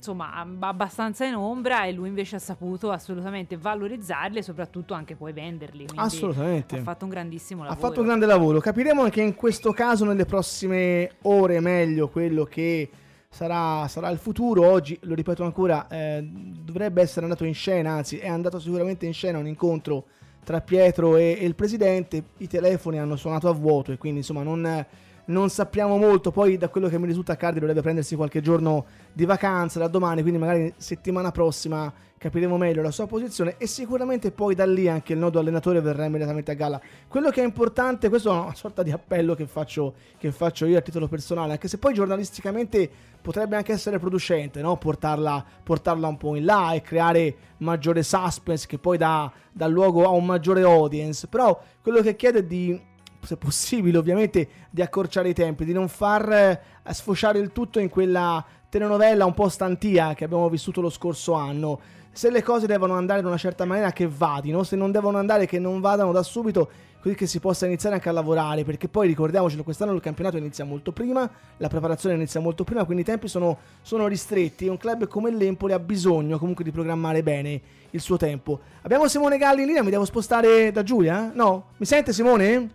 [0.03, 5.31] insomma abbastanza in ombra e lui invece ha saputo assolutamente valorizzarli e soprattutto anche poi
[5.31, 5.85] venderli.
[5.95, 6.77] Assolutamente.
[6.77, 7.79] Ha fatto un grandissimo lavoro.
[7.79, 8.59] Ha fatto un grande lavoro.
[8.59, 12.89] Capiremo anche in questo caso nelle prossime ore meglio quello che
[13.29, 14.69] sarà, sarà il futuro.
[14.69, 19.13] Oggi, lo ripeto ancora, eh, dovrebbe essere andato in scena, anzi è andato sicuramente in
[19.13, 20.05] scena un incontro
[20.43, 22.23] tra Pietro e, e il presidente.
[22.39, 24.85] I telefoni hanno suonato a vuoto e quindi insomma non
[25.25, 26.31] non sappiamo molto.
[26.31, 30.21] Poi, da quello che mi risulta, Cardi dovrebbe prendersi qualche giorno di vacanza da domani.
[30.21, 31.91] Quindi, magari settimana prossima
[32.23, 33.55] capiremo meglio la sua posizione.
[33.57, 36.79] E sicuramente poi da lì anche il nodo allenatore verrà immediatamente a galla.
[37.07, 40.77] Quello che è importante, questo è una sorta di appello che faccio, che faccio io
[40.77, 42.89] a titolo personale, anche se poi giornalisticamente
[43.21, 44.77] potrebbe anche essere producente, no?
[44.77, 50.05] portarla, portarla, un po' in là e creare maggiore suspense che poi dà, dà luogo
[50.05, 51.27] a un maggiore audience.
[51.27, 52.79] Però quello che chiedo è di
[53.25, 56.61] se possibile ovviamente, di accorciare i tempi, di non far eh,
[56.91, 61.79] sfociare il tutto in quella telenovela un po' stantia che abbiamo vissuto lo scorso anno.
[62.11, 65.45] Se le cose devono andare in una certa maniera che vadino, se non devono andare
[65.45, 66.69] che non vadano da subito,
[67.03, 70.63] così che si possa iniziare anche a lavorare, perché poi ricordiamocelo, quest'anno il campionato inizia
[70.63, 74.77] molto prima, la preparazione inizia molto prima, quindi i tempi sono, sono ristretti e un
[74.77, 78.59] club come l'Empoli ha bisogno comunque di programmare bene il suo tempo.
[78.83, 81.31] Abbiamo Simone Galli in linea, mi devo spostare da Giulia?
[81.33, 81.71] No?
[81.77, 82.69] Mi sente Simone?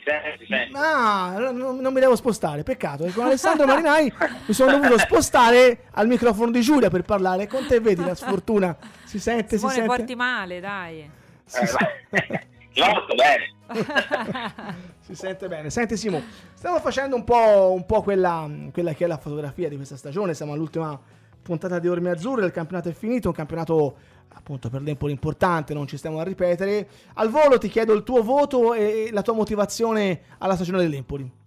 [0.00, 0.38] Ti senti?
[0.38, 0.72] Ti senti?
[0.76, 3.04] Ah, non, non, mi devo spostare, peccato.
[3.12, 4.12] con Alessandro Marinai
[4.46, 7.46] mi sono dovuto spostare al microfono di Giulia per parlare.
[7.46, 8.76] Con te vedi la sfortuna.
[9.04, 9.96] Si sente, Simone, si sente.
[9.96, 11.10] porti male, dai.
[11.44, 12.46] Si, eh,
[12.80, 14.88] molto bene.
[15.00, 15.68] si sente bene.
[15.68, 16.22] Senti Simo,
[16.54, 20.32] stiamo facendo un po', un po quella, quella, che è la fotografia di questa stagione.
[20.32, 20.98] Siamo all'ultima
[21.42, 23.96] puntata di Ormi Azzurre, il campionato è finito, un campionato
[24.34, 26.88] appunto per l'Empoli importante, non ci stiamo a ripetere.
[27.14, 31.38] Al volo ti chiedo il tuo voto e la tua motivazione alla stagione dell'Empoli.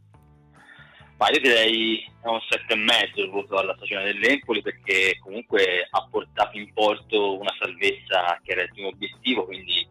[1.18, 6.72] Ma io direi un 7,5 il voto alla stagione dell'Empoli perché comunque ha portato in
[6.74, 9.88] porto una salvezza che era il primo obiettivo, quindi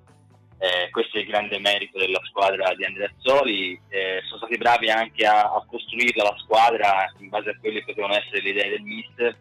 [0.59, 3.81] eh, questo è il grande merito della squadra di Andrea Azzoli.
[3.89, 7.87] Eh, sono stati bravi anche a, a costruirla la squadra in base a quelle che
[7.87, 9.37] potevano essere le idee del mister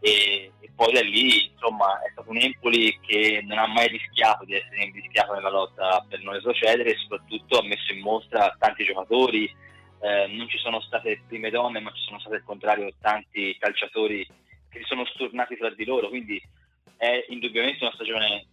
[0.00, 4.44] e, e, poi da lì insomma è stato un Empoli che non ha mai rischiato
[4.44, 8.84] di essere invischiato nella lotta per non retrocedere e soprattutto ha messo in mostra tanti
[8.84, 9.44] giocatori.
[10.02, 14.26] Eh, non ci sono state prime donne ma ci sono state al contrario tanti calciatori
[14.70, 16.08] che si sono stornati tra di loro.
[16.08, 16.40] Quindi
[16.96, 18.46] è indubbiamente una stagione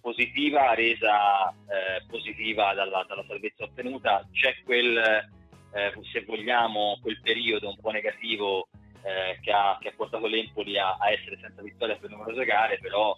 [0.00, 4.26] positiva resa eh, positiva dalla, dalla, salvezza ottenuta.
[4.32, 8.68] C'è quel eh, se vogliamo quel periodo un po' negativo
[9.04, 12.78] eh, che, ha, che, ha, portato l'Empoli a, a, essere senza vittoria per numerose gare,
[12.78, 13.16] però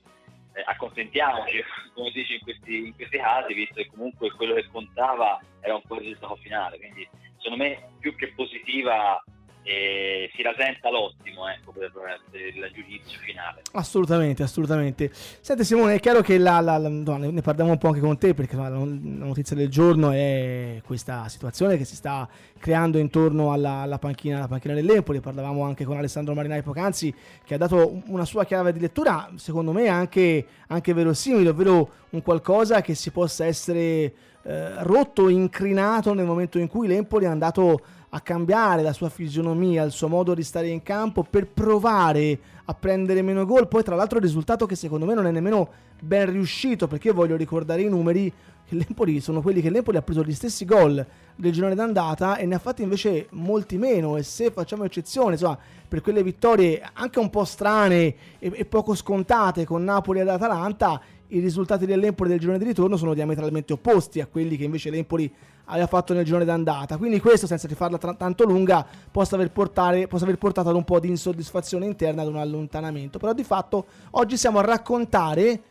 [0.53, 1.62] eh, accontentiamoci,
[1.95, 5.74] come si dice in questi, in questi, casi, visto che comunque quello che contava era
[5.74, 7.09] un po' il risultato finale, quindi
[7.39, 9.22] secondo me più che positiva
[9.68, 11.90] e si rasenta l'ottimo ecco, per,
[12.30, 13.62] il giudizio finale.
[13.72, 15.10] Assolutamente, assolutamente.
[15.12, 18.32] Senti Simone, è chiaro che la, la, la, ne parliamo un po' anche con te
[18.32, 22.28] perché la, notizia del giorno è questa situazione che si sta
[22.60, 25.18] creando intorno alla, alla panchina, alla panchina dell'Empoli.
[25.18, 27.12] Parlavamo anche con Alessandro Marinai poc'anzi
[27.44, 32.22] che ha dato una sua chiave di lettura, secondo me anche, anche verosimile, ovvero un
[32.22, 34.14] qualcosa che si possa essere
[34.44, 37.80] eh, rotto, incrinato nel momento in cui l'Empoli è andato
[38.16, 42.74] a cambiare la sua fisionomia, il suo modo di stare in campo per provare a
[42.74, 43.68] prendere meno gol.
[43.68, 45.68] Poi, tra l'altro, il risultato che secondo me non è nemmeno
[46.00, 48.32] ben riuscito perché io voglio ricordare i numeri.
[48.66, 51.06] Che l'Empoli sono quelli che l'Empoli ha preso gli stessi gol
[51.36, 54.16] del girone d'andata e ne ha fatti invece molti meno.
[54.16, 55.56] E se facciamo eccezione, insomma,
[55.86, 61.00] per quelle vittorie anche un po' strane e, e poco scontate con Napoli ed Atalanta,
[61.29, 65.33] i risultati dell'Empoli del girone di ritorno sono diametralmente opposti a quelli che invece l'Empoli
[65.64, 66.97] aveva fatto nel girone d'andata.
[66.97, 70.85] Quindi questo, senza rifarla tra- tanto lunga, possa aver, portare, possa aver, portato ad un
[70.85, 73.18] po' di insoddisfazione interna ad un allontanamento.
[73.18, 75.62] Però di fatto oggi siamo a raccontare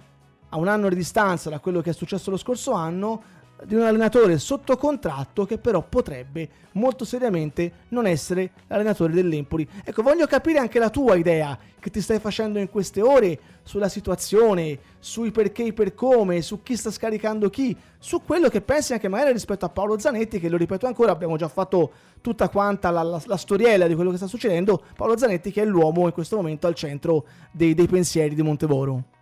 [0.49, 3.21] a un anno di distanza da quello che è successo lo scorso anno,
[3.63, 9.67] di un allenatore sotto contratto che però potrebbe molto seriamente non essere l'allenatore dell'Empoli.
[9.83, 13.87] Ecco, voglio capire anche la tua idea che ti stai facendo in queste ore sulla
[13.87, 18.93] situazione, sui perché e per come, su chi sta scaricando chi, su quello che pensi
[18.93, 21.91] anche magari rispetto a Paolo Zanetti, che lo ripeto ancora, abbiamo già fatto
[22.21, 25.65] tutta quanta la, la, la storiella di quello che sta succedendo, Paolo Zanetti che è
[25.65, 29.14] l'uomo in questo momento al centro dei, dei pensieri di Montevoro.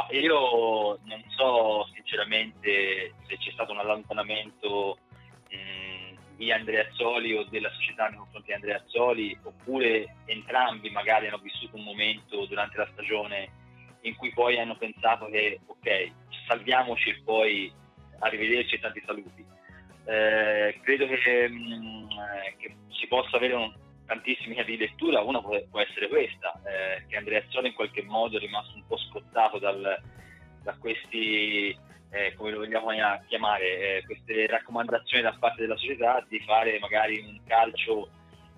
[0.00, 4.96] Ma io non so sinceramente se c'è stato un allontanamento
[5.50, 11.26] mh, di Andrea Azzoli o della società nei confronti di Andrea Azzoli, oppure entrambi magari
[11.26, 13.50] hanno vissuto un momento durante la stagione
[14.02, 16.12] in cui poi hanno pensato che ok,
[16.46, 17.70] salviamoci e poi
[18.20, 19.44] arrivederci e tanti saluti.
[20.06, 22.08] Eh, credo che, mh,
[22.56, 23.70] che, si possa avere un,
[24.10, 28.02] tantissimi casi di lettura, una può, può essere questa, eh, che Andrea Azzoli in qualche
[28.02, 30.02] modo è rimasto un po' scottato dal,
[30.64, 31.68] da questi,
[32.10, 32.88] eh, come lo vogliamo
[33.28, 38.08] chiamare, eh, queste raccomandazioni da parte della società di fare magari un calcio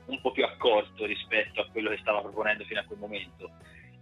[0.06, 3.50] un po' più accorto rispetto a quello che stava proponendo fino a quel momento.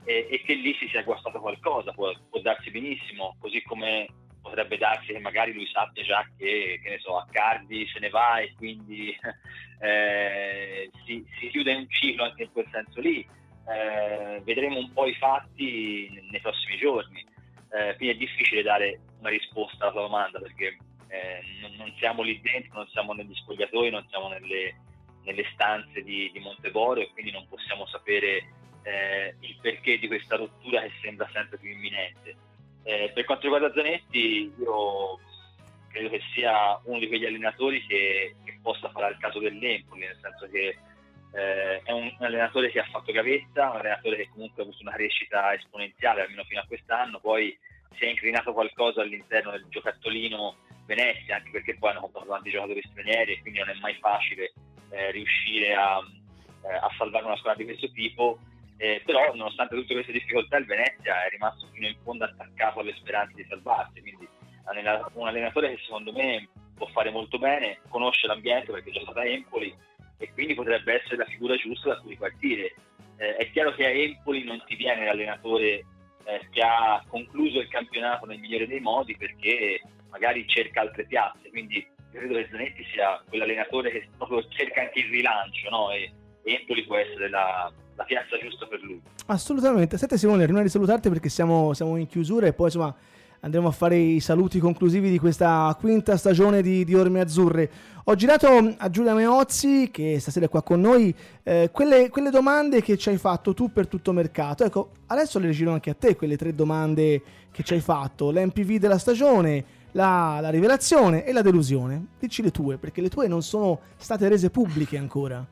[0.04, 4.06] E, e che lì si sia guastato qualcosa, può, può, darsi benissimo, così come
[4.40, 8.54] potrebbe darsi che magari lui sappia già che, che so, Accardi se ne va e
[8.56, 9.16] quindi
[9.80, 13.26] eh, si, si, chiude un ciclo anche in quel senso lì.
[13.68, 17.24] Eh, vedremo un po' i fatti nei prossimi giorni
[17.72, 20.76] eh, quindi è difficile dare una risposta alla tua domanda perché
[21.08, 24.74] eh, non, non, siamo lì dentro, non siamo negli spogliatoi, non siamo nelle,
[25.24, 28.44] nelle stanze di, di, Monteboro e quindi non possiamo sapere
[28.82, 32.36] eh, il perché di questa rottura che sembra sempre più imminente.
[32.82, 35.18] Eh, per quanto riguarda Zanetti, io
[35.88, 40.18] credo che sia uno di quegli allenatori che, che possa fare il caso dell'Empoli, nel
[40.20, 40.78] senso che
[41.32, 44.92] eh, è un, allenatore che ha fatto gavetta, un allenatore che comunque ha avuto una
[44.92, 47.56] crescita esponenziale almeno fino a quest'anno, poi
[47.96, 50.56] si è inclinato qualcosa all'interno del giocattolino
[50.86, 54.52] Venezia, anche perché poi hanno comprato tanti giocatori stranieri e quindi non è mai facile
[54.90, 56.00] eh, riuscire a,
[56.64, 58.38] eh, a, salvare una squadra di questo tipo.
[58.82, 62.94] Eh, però nonostante tutte queste difficoltà il Venezia è rimasto fino in fondo attaccato alle
[62.94, 64.26] speranze di salvarsi, quindi
[65.12, 69.18] un allenatore che secondo me può fare molto bene, conosce l'ambiente perché è già stato
[69.18, 69.76] a Empoli
[70.16, 72.74] e quindi potrebbe essere la figura giusta da cui partire.
[73.18, 75.84] Eh, è chiaro che a Empoli non ti viene l'allenatore
[76.24, 81.50] eh, che ha concluso il campionato nel migliore dei modi perché magari cerca altre piazze,
[81.50, 85.90] quindi credo che Zanetti sia quell'allenatore che proprio cerca anche il rilancio no?
[85.90, 86.10] e
[86.44, 87.70] Empoli può essere la,
[88.00, 89.00] la piazza giusta per lui.
[89.26, 89.98] Assolutamente.
[89.98, 92.94] Senti Simone, prima di salutarti perché siamo, siamo in chiusura e poi insomma
[93.42, 97.70] andremo a fare i saluti conclusivi di questa quinta stagione di, di Orme Azzurre.
[98.04, 102.82] Ho girato a Giulia Meozzi, che stasera è qua con noi, eh, quelle, quelle, domande
[102.82, 104.64] che ci hai fatto tu per tutto mercato.
[104.64, 107.22] Ecco, adesso le giro anche a te quelle tre domande
[107.52, 108.30] che ci hai fatto.
[108.30, 112.06] L'MPV della stagione, la, la rivelazione e la delusione.
[112.18, 115.46] Dici le tue, perché le tue non sono state rese pubbliche ancora.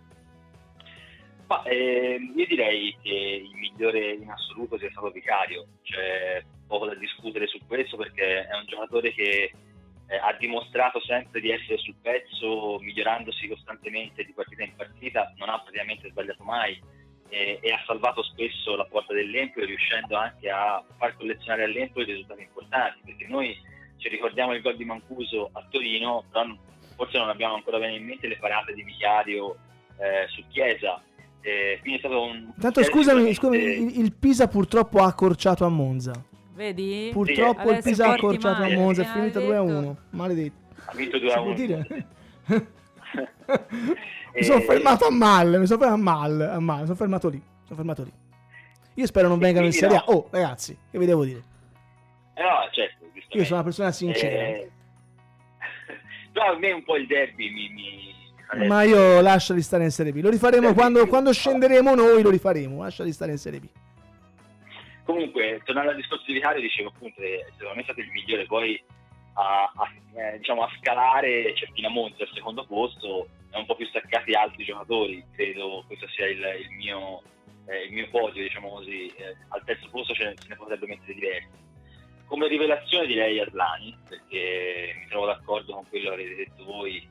[1.48, 6.94] Ma, eh, io direi che il migliore in assoluto sia stato Vicario, c'è poco da
[6.94, 9.50] discutere su questo perché è un giocatore che
[10.08, 15.48] eh, ha dimostrato sempre di essere sul pezzo, migliorandosi costantemente di partita in partita, non
[15.48, 16.78] ha praticamente sbagliato mai
[17.30, 22.42] eh, e ha salvato spesso la porta dell'Empoli riuscendo anche a far collezionare all'Empoli risultati
[22.42, 23.56] importanti perché noi
[23.96, 26.44] ci ricordiamo il gol di Mancuso a Torino, però
[26.94, 29.56] forse non abbiamo ancora bene in mente le parate di Vicario
[29.98, 31.02] eh, su Chiesa
[31.40, 32.52] eh, quindi è stato un...
[32.60, 36.12] Tanto scusami, scusami il, il, Pisa purtroppo ha accorciato a Monza.
[36.54, 37.10] Vedi?
[37.12, 37.74] Purtroppo sì.
[37.74, 39.94] il Pisa ha accorciato a Monza, è finita 2-1.
[40.10, 40.56] Maledetto.
[40.86, 42.04] Ha vinto 2-1.
[44.34, 47.28] mi sono fermato a mal, mi sono fermato a mal, a mal, mi sono fermato
[47.28, 48.12] lì, sono fermato lì.
[48.94, 50.04] Io spero non vengano in Serie A.
[50.06, 51.42] Oh, ragazzi, che vi devo dire?
[52.34, 54.46] Eh no, certo, Io sono una persona sincera.
[54.46, 54.70] Eh...
[56.32, 58.07] Però a me un po' il derby mi, mi
[58.54, 60.20] ma io lasciali stare in Serie B.
[60.20, 62.82] Lo rifaremo quando, quando, scenderemo noi, lo rifaremo.
[62.82, 63.66] Lasciali stare in Serie B.
[65.04, 68.46] Comunque, tornando al discorso di Vicario, dicevo appunto che secondo me è stato il migliore
[68.46, 68.82] poi
[69.34, 73.86] a, a, eh, diciamo, a scalare Certina Monza al secondo posto è un po' più
[73.86, 75.24] staccati altri giocatori.
[75.34, 77.22] Credo questo sia il, il, mio,
[77.66, 79.06] eh, il mio, podio, diciamo così.
[79.06, 81.66] Eh, al terzo posto ce ne, ce ne potrebbe mettere diversi.
[82.26, 87.08] Come rivelazione direi Aslani, perché mi trovo d'accordo con quello che avete detto voi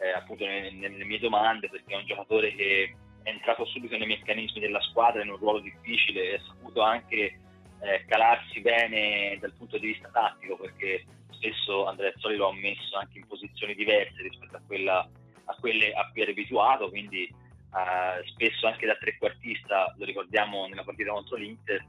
[0.00, 4.06] eh, appunto nelle, nelle, mie domande perché è un giocatore che è entrato subito nei
[4.06, 7.38] meccanismi della squadra in un ruolo difficile e ha saputo anche
[7.80, 12.96] eh, calarsi bene dal punto di vista tattico perché spesso Andrea Zoli lo ha messo
[12.96, 15.08] anche in posizioni diverse rispetto a, quella,
[15.44, 20.84] a quelle a cui era abituato quindi eh, spesso anche da trequartista lo ricordiamo nella
[20.84, 21.84] partita contro l'Inter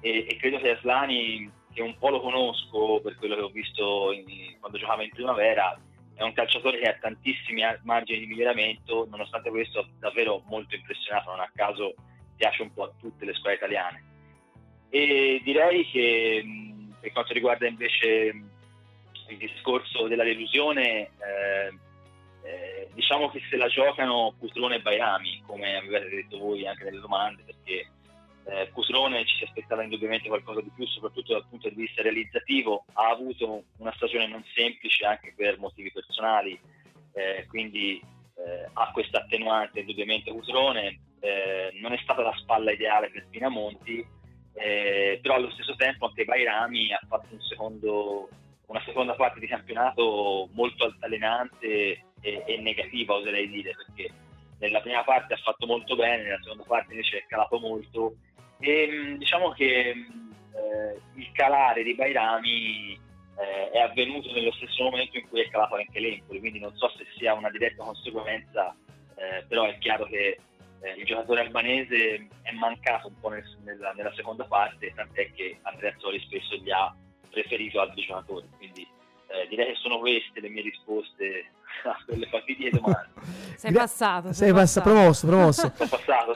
[0.00, 4.12] e, e credo che Aslani che un po' lo conosco per quello che ho visto
[4.12, 5.78] in, quando giocava in primavera,
[6.22, 11.40] è un calciatore che ha tantissimi margini di miglioramento, nonostante questo davvero molto impressionato, non
[11.40, 11.94] a caso
[12.36, 14.04] piace un po' a tutte le squadre italiane.
[14.90, 16.44] E direi che
[17.00, 18.34] per quanto riguarda invece
[19.28, 21.78] il discorso della delusione, eh,
[22.44, 27.00] eh, diciamo che se la giocano Cutrone e Bairami, come avete detto voi anche nelle
[27.00, 27.88] domande, perché
[28.44, 32.84] eh, Cutrone ci si aspettava indubbiamente qualcosa di più, soprattutto dal punto di vista realizzativo,
[32.94, 36.58] ha avuto una stagione non semplice anche per motivi personali,
[37.14, 38.00] eh, quindi
[38.36, 44.04] eh, ha questa attenuante indubbiamente Cutrone, eh, non è stata la spalla ideale per Pinamonti,
[44.54, 48.28] eh, però allo stesso tempo anche Bairami ha fatto un secondo,
[48.66, 54.12] una seconda parte di campionato molto altalenante e, e negativa oserei dire perché
[54.58, 58.14] nella prima parte ha fatto molto bene, nella seconda parte invece è calato molto
[58.62, 62.98] e mm, diciamo che mm, eh, il calare di Bairami
[63.36, 66.88] eh, è avvenuto nello stesso momento in cui è calato anche l'Empoli, quindi non so
[66.96, 68.74] se sia una diretta conseguenza,
[69.16, 70.38] eh, però è chiaro che
[70.80, 75.58] eh, il giocatore albanese è mancato un po' nel, nella, nella, seconda parte, tant'è che
[75.62, 76.94] Andrea Zoli spesso gli ha
[77.30, 78.46] preferito altri giocatori.
[78.56, 78.86] Quindi
[79.28, 81.50] eh, direi che sono queste le mie risposte
[81.84, 83.08] a quelle fatidiche domande.
[83.56, 84.32] Sei passato.
[84.32, 85.72] Sei, sei passato, promosso, promosso.
[85.74, 86.32] Sono passato.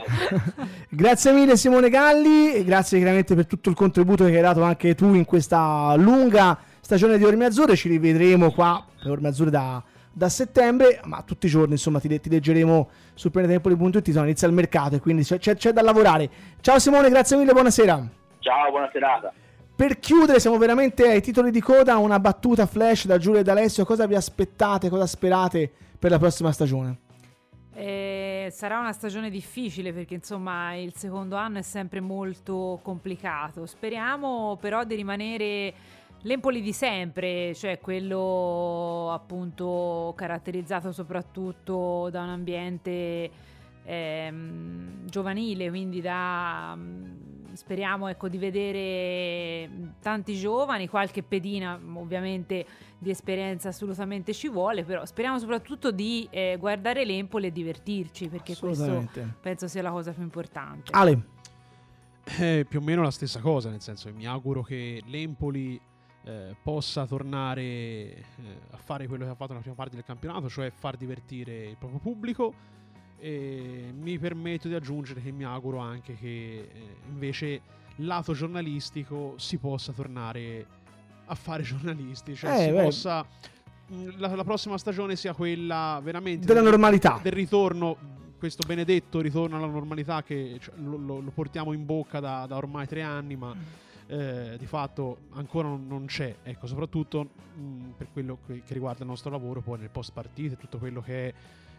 [0.89, 4.95] grazie mille Simone Galli e grazie chiaramente per tutto il contributo che hai dato anche
[4.95, 7.77] tu in questa lunga stagione di Orme Azzurre.
[7.77, 9.83] Ci rivedremo qua per Orme Azzurre da
[10.17, 14.55] da settembre, ma tutti i giorni insomma ti, ti leggeremo su planetempoli.it, insomma, inizia il
[14.55, 16.31] mercato e quindi c'è, c'è, c'è, da lavorare.
[16.63, 18.03] Ciao Simone, grazie mille, buonasera.
[18.39, 19.31] Ciao, buona serata.
[19.77, 23.53] Per chiudere, siamo veramente ai titoli di coda, una battuta flash da Giulio e da
[23.53, 26.99] Alessio, cosa vi aspettate, cosa sperate per la prossima stagione?
[27.75, 33.67] Eh, sarà una stagione difficile perché insomma il secondo anno è sempre molto complicato.
[33.67, 35.75] Speriamo però di rimanere
[36.23, 43.31] L'Empoli di sempre, cioè quello appunto caratterizzato soprattutto da un ambiente
[43.85, 52.67] ehm, giovanile, quindi da mm, speriamo ecco, di vedere tanti giovani, qualche pedina ovviamente
[52.99, 58.57] di esperienza assolutamente ci vuole, però speriamo soprattutto di eh, guardare l'Empoli e divertirci, perché
[58.57, 59.09] questo
[59.41, 60.93] penso sia la cosa più importante.
[60.93, 61.35] Ale.
[62.39, 65.81] Eh, più o meno la stessa cosa, nel senso che mi auguro che l'Empoli
[66.25, 68.25] eh, possa tornare eh,
[68.71, 71.77] a fare quello che ha fatto nella prima parte del campionato, cioè far divertire il
[71.77, 72.53] proprio pubblico.
[73.19, 77.61] E mi permetto di aggiungere che mi auguro anche che eh, invece
[77.97, 80.67] lato giornalistico si possa tornare
[81.25, 82.83] a fare giornalisti, cioè eh, si beh.
[82.83, 83.27] possa
[84.17, 87.97] la, la, prossima stagione sia quella veramente della del, normalità, del ritorno,
[88.39, 92.57] questo benedetto ritorno alla normalità che cioè, lo, lo, lo, portiamo in bocca da, da
[92.57, 93.55] ormai tre anni, ma
[94.09, 99.09] eh, di fatto ancora non, c'è, ecco, soprattutto mh, per quello che, che, riguarda il
[99.09, 101.35] nostro lavoro poi nel post partite, tutto quello che è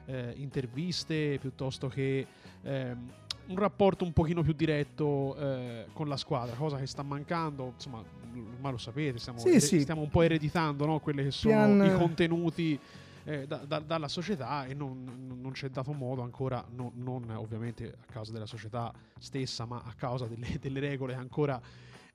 [0.08, 2.26] eh, interviste piuttosto che
[2.64, 3.12] ehm,
[3.48, 8.04] un rapporto un pochino più diretto eh, con la squadra, cosa che sta mancando, insomma,
[8.34, 9.82] ormai lo sapete, stiamo, sì, sì.
[9.82, 11.00] stiamo un po' ereditando no?
[11.00, 11.86] quelli che sono Pian...
[11.86, 12.80] i contenuti
[13.24, 17.96] eh, da, da, dalla società e non, non, c'è dato modo ancora, no, non ovviamente
[18.02, 21.60] a causa della società stessa, ma a causa delle, delle regole ancora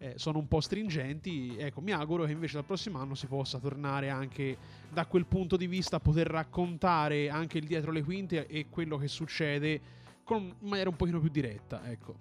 [0.02, 1.54] eh, sono un po' stringenti.
[1.56, 4.56] Ecco, mi auguro che invece dal prossimo anno si possa tornare anche
[4.92, 8.96] da quel punto di vista a poter raccontare anche il dietro le quinte e quello
[8.96, 9.80] che succede
[10.24, 11.88] con, in maniera un pochino più diretta.
[11.88, 12.16] Ecco.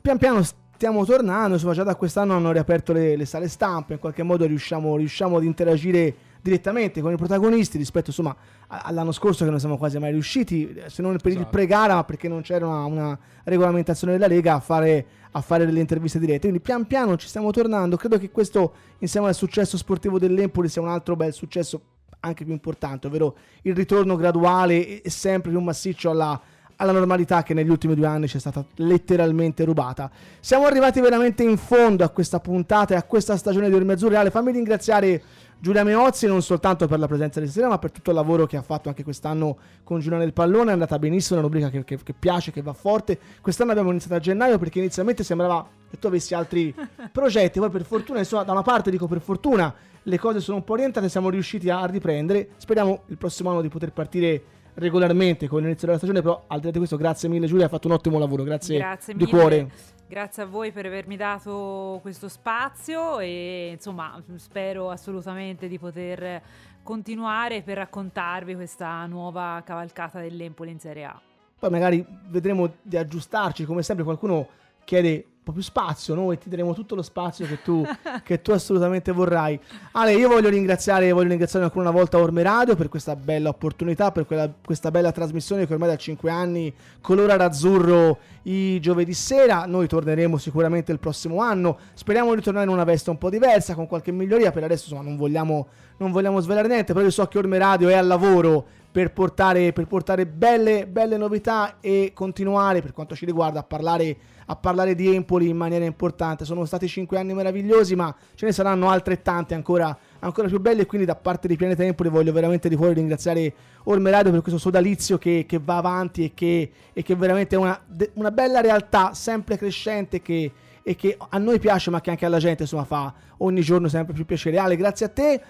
[0.00, 0.40] Pian piano
[0.76, 4.46] stiamo tornando, insomma già da quest'anno hanno riaperto le, le sale stampe, in qualche modo
[4.46, 6.14] riusciamo, riusciamo ad interagire
[6.46, 8.34] direttamente con i protagonisti rispetto insomma
[8.68, 11.44] all'anno scorso che non siamo quasi mai riusciti, se non per esatto.
[11.44, 15.66] il pre-gara ma perché non c'era una, una regolamentazione della Lega a fare, a fare,
[15.66, 16.42] delle interviste dirette.
[16.42, 20.82] Quindi pian piano ci stiamo tornando, credo che questo insieme al successo sportivo dell'Empoli sia
[20.82, 21.80] un altro bel successo
[22.20, 26.40] anche più importante, ovvero il ritorno graduale e sempre più massiccio alla,
[26.76, 30.10] alla normalità che negli ultimi due anni ci è stata letteralmente rubata.
[30.40, 34.30] Siamo arrivati veramente in fondo a questa puntata e a questa stagione di Orme Azzurre.
[34.30, 35.22] Fammi ringraziare
[35.58, 38.56] Giulia Meozzi non soltanto per la presenza di stasera ma per tutto il lavoro che
[38.56, 40.70] ha fatto anche quest'anno con Giulia nel pallone.
[40.70, 43.18] È andata benissimo, è una rubrica che, che, che, piace, che va forte.
[43.40, 46.74] Quest'anno abbiamo iniziato a gennaio perché inizialmente sembrava che tu avessi altri
[47.10, 47.58] progetti.
[47.58, 50.74] Poi per fortuna, insomma da una parte dico per fortuna le cose sono un po'
[50.74, 52.50] orientate siamo riusciti a riprendere.
[52.56, 54.42] Speriamo il prossimo anno di poter partire
[54.74, 57.70] regolarmente con l'inizio della stagione però al di là di questo grazie mille Giulia, hai
[57.70, 59.70] fatto un ottimo lavoro grazie, grazie di cuore
[60.08, 66.40] Grazie a voi per avermi dato questo spazio e insomma spero assolutamente di poter
[66.84, 71.20] continuare per raccontarvi questa nuova cavalcata dell'Empoli in Serie A.
[71.58, 74.46] Poi magari vedremo di aggiustarci, come sempre qualcuno
[74.86, 77.86] chiede po' più spazio, noi ti daremo tutto lo spazio che tu,
[78.24, 79.56] che tu assolutamente vorrai.
[79.92, 84.10] Ale, io voglio ringraziare, voglio ringraziare ancora una volta Orme Radio per questa bella opportunità,
[84.10, 89.66] per quella, questa bella trasmissione che ormai da 5 anni colora d'azzurro i giovedì sera.
[89.66, 91.78] Noi torneremo sicuramente il prossimo anno.
[91.94, 94.50] Speriamo di tornare in una veste un po' diversa, con qualche miglioria.
[94.50, 95.68] Per adesso insomma, non vogliamo,
[95.98, 99.72] non vogliamo svelare niente, però io so che Orme Radio è al lavoro per portare,
[99.72, 104.16] per portare belle, belle novità e continuare, per quanto ci riguarda, a parlare
[104.46, 106.44] a parlare di Empoli in maniera importante.
[106.44, 110.82] Sono stati cinque anni meravigliosi, ma ce ne saranno altrettante ancora, ancora più belle.
[110.82, 113.52] E quindi, da parte di Pianeta Empoli, voglio veramente di cuore ringraziare
[113.84, 117.78] Ormeradio per questo sodalizio che, che va avanti e che, e che veramente è una,
[118.14, 122.38] una bella realtà sempre crescente che, e che a noi piace, ma che anche alla
[122.38, 124.58] gente insomma fa ogni giorno sempre più piacere.
[124.58, 125.40] Ale, grazie a te.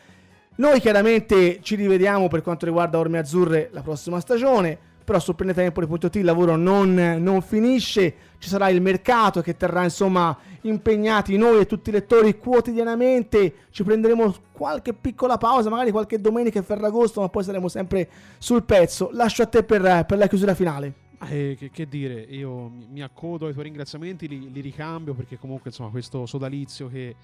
[0.59, 6.17] Noi chiaramente ci rivediamo per quanto riguarda Orme Azzurre la prossima stagione però su planetempoli.it
[6.17, 11.67] il lavoro non, non, finisce, ci sarà il mercato che terrà insomma impegnati noi e
[11.67, 17.29] tutti i lettori quotidianamente, ci prenderemo qualche piccola pausa, magari qualche domenica e ferragosto, ma
[17.29, 18.09] poi saremo sempre
[18.39, 19.11] sul pezzo.
[19.13, 21.05] Lascio a te per, per la chiusura finale.
[21.29, 25.71] Eh, che, che, dire, io mi, accodo ai tuoi ringraziamenti, li, li, ricambio perché comunque
[25.71, 27.17] insomma questo sodalizio che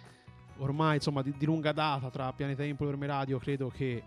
[0.59, 4.03] ormai insomma di, di lunga data tra Pianeta Empoli e Orme Radio credo che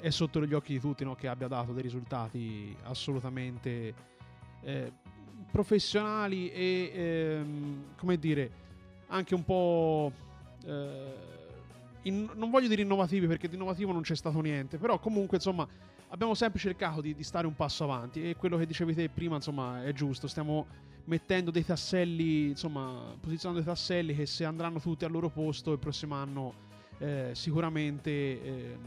[0.00, 3.94] è sotto gli occhi di tutti no, che abbia dato dei risultati assolutamente
[4.62, 4.92] eh,
[5.50, 8.50] professionali e ehm, come dire
[9.08, 10.12] anche un po'
[10.64, 11.12] eh,
[12.02, 15.66] in, non voglio dire innovativi perché di innovativo non c'è stato niente però comunque insomma
[16.10, 19.36] abbiamo sempre cercato di, di, stare un passo avanti e quello che dicevi te prima
[19.36, 20.26] insomma è giusto.
[20.26, 20.66] Stiamo
[21.04, 25.78] mettendo dei tasselli insomma posizionando dei tasselli che se andranno tutti al loro posto il
[25.78, 26.66] prossimo anno
[26.98, 28.78] eh, sicuramente eh,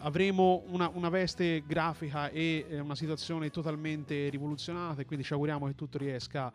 [0.00, 5.66] avremo una, una, veste grafica e eh, una situazione totalmente rivoluzionata e quindi ci auguriamo
[5.66, 6.52] che tutto riesca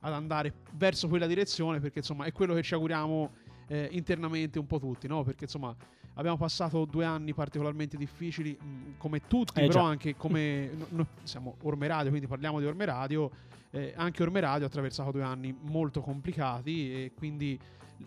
[0.00, 3.30] ad andare verso quella direzione perché insomma è quello che ci auguriamo
[3.66, 5.22] eh, internamente un po' tutti, no?
[5.22, 5.74] Perché insomma
[6.14, 9.88] abbiamo passato due anni particolarmente difficili mh, mm, come tutti, eh, però già.
[9.88, 13.30] anche come no, siamo Orme Radio, quindi parliamo di Orme Radio,
[13.70, 17.58] eh, anche Orme Radio ha attraversato due anni molto complicati e quindi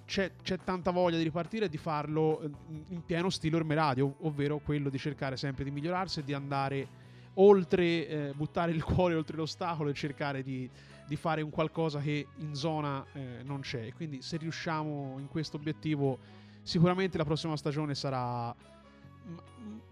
[0.06, 2.50] c'è, c'è, tanta voglia di ripartire e di farlo eh,
[2.90, 6.88] in pieno stile Orme Radio, ovvero quello di cercare sempre di migliorarsi e di andare
[7.36, 10.70] oltre, eh, buttare il cuore oltre l'ostacolo e cercare di,
[11.08, 13.92] di fare un qualcosa che in zona eh, non c'è.
[13.94, 16.18] Quindi se riusciamo in questo obiettivo,
[16.62, 18.56] sicuramente la prossima stagione sarà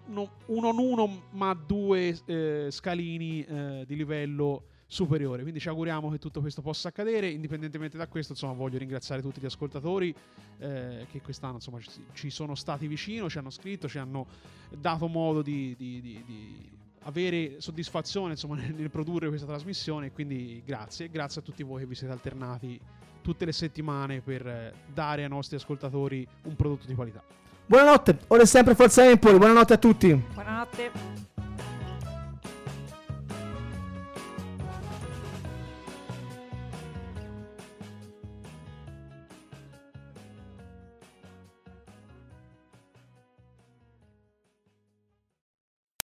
[0.07, 5.41] no, uno in uno, ma due eh, scalini eh, di livello superiore.
[5.41, 7.29] Quindi ci auguriamo che tutto questo possa accadere.
[7.29, 10.13] Indipendentemente da questo, insomma, voglio ringraziare tutti gli ascoltatori
[10.59, 11.79] eh, che quest'anno insomma,
[12.13, 14.27] ci, sono stati vicino, ci hanno scritto, ci hanno
[14.69, 16.69] dato modo di, di, di, di
[17.03, 20.11] avere soddisfazione insomma, nel, nel, produrre questa trasmissione.
[20.11, 22.79] Quindi grazie, grazie a tutti voi che vi siete alternati
[23.21, 27.23] tutte le settimane per dare ai nostri ascoltatori un prodotto di qualità.
[27.67, 30.13] Buonanotte, ora è sempre Forza Empoli, buonanotte a tutti.
[30.13, 31.34] Buonanotte.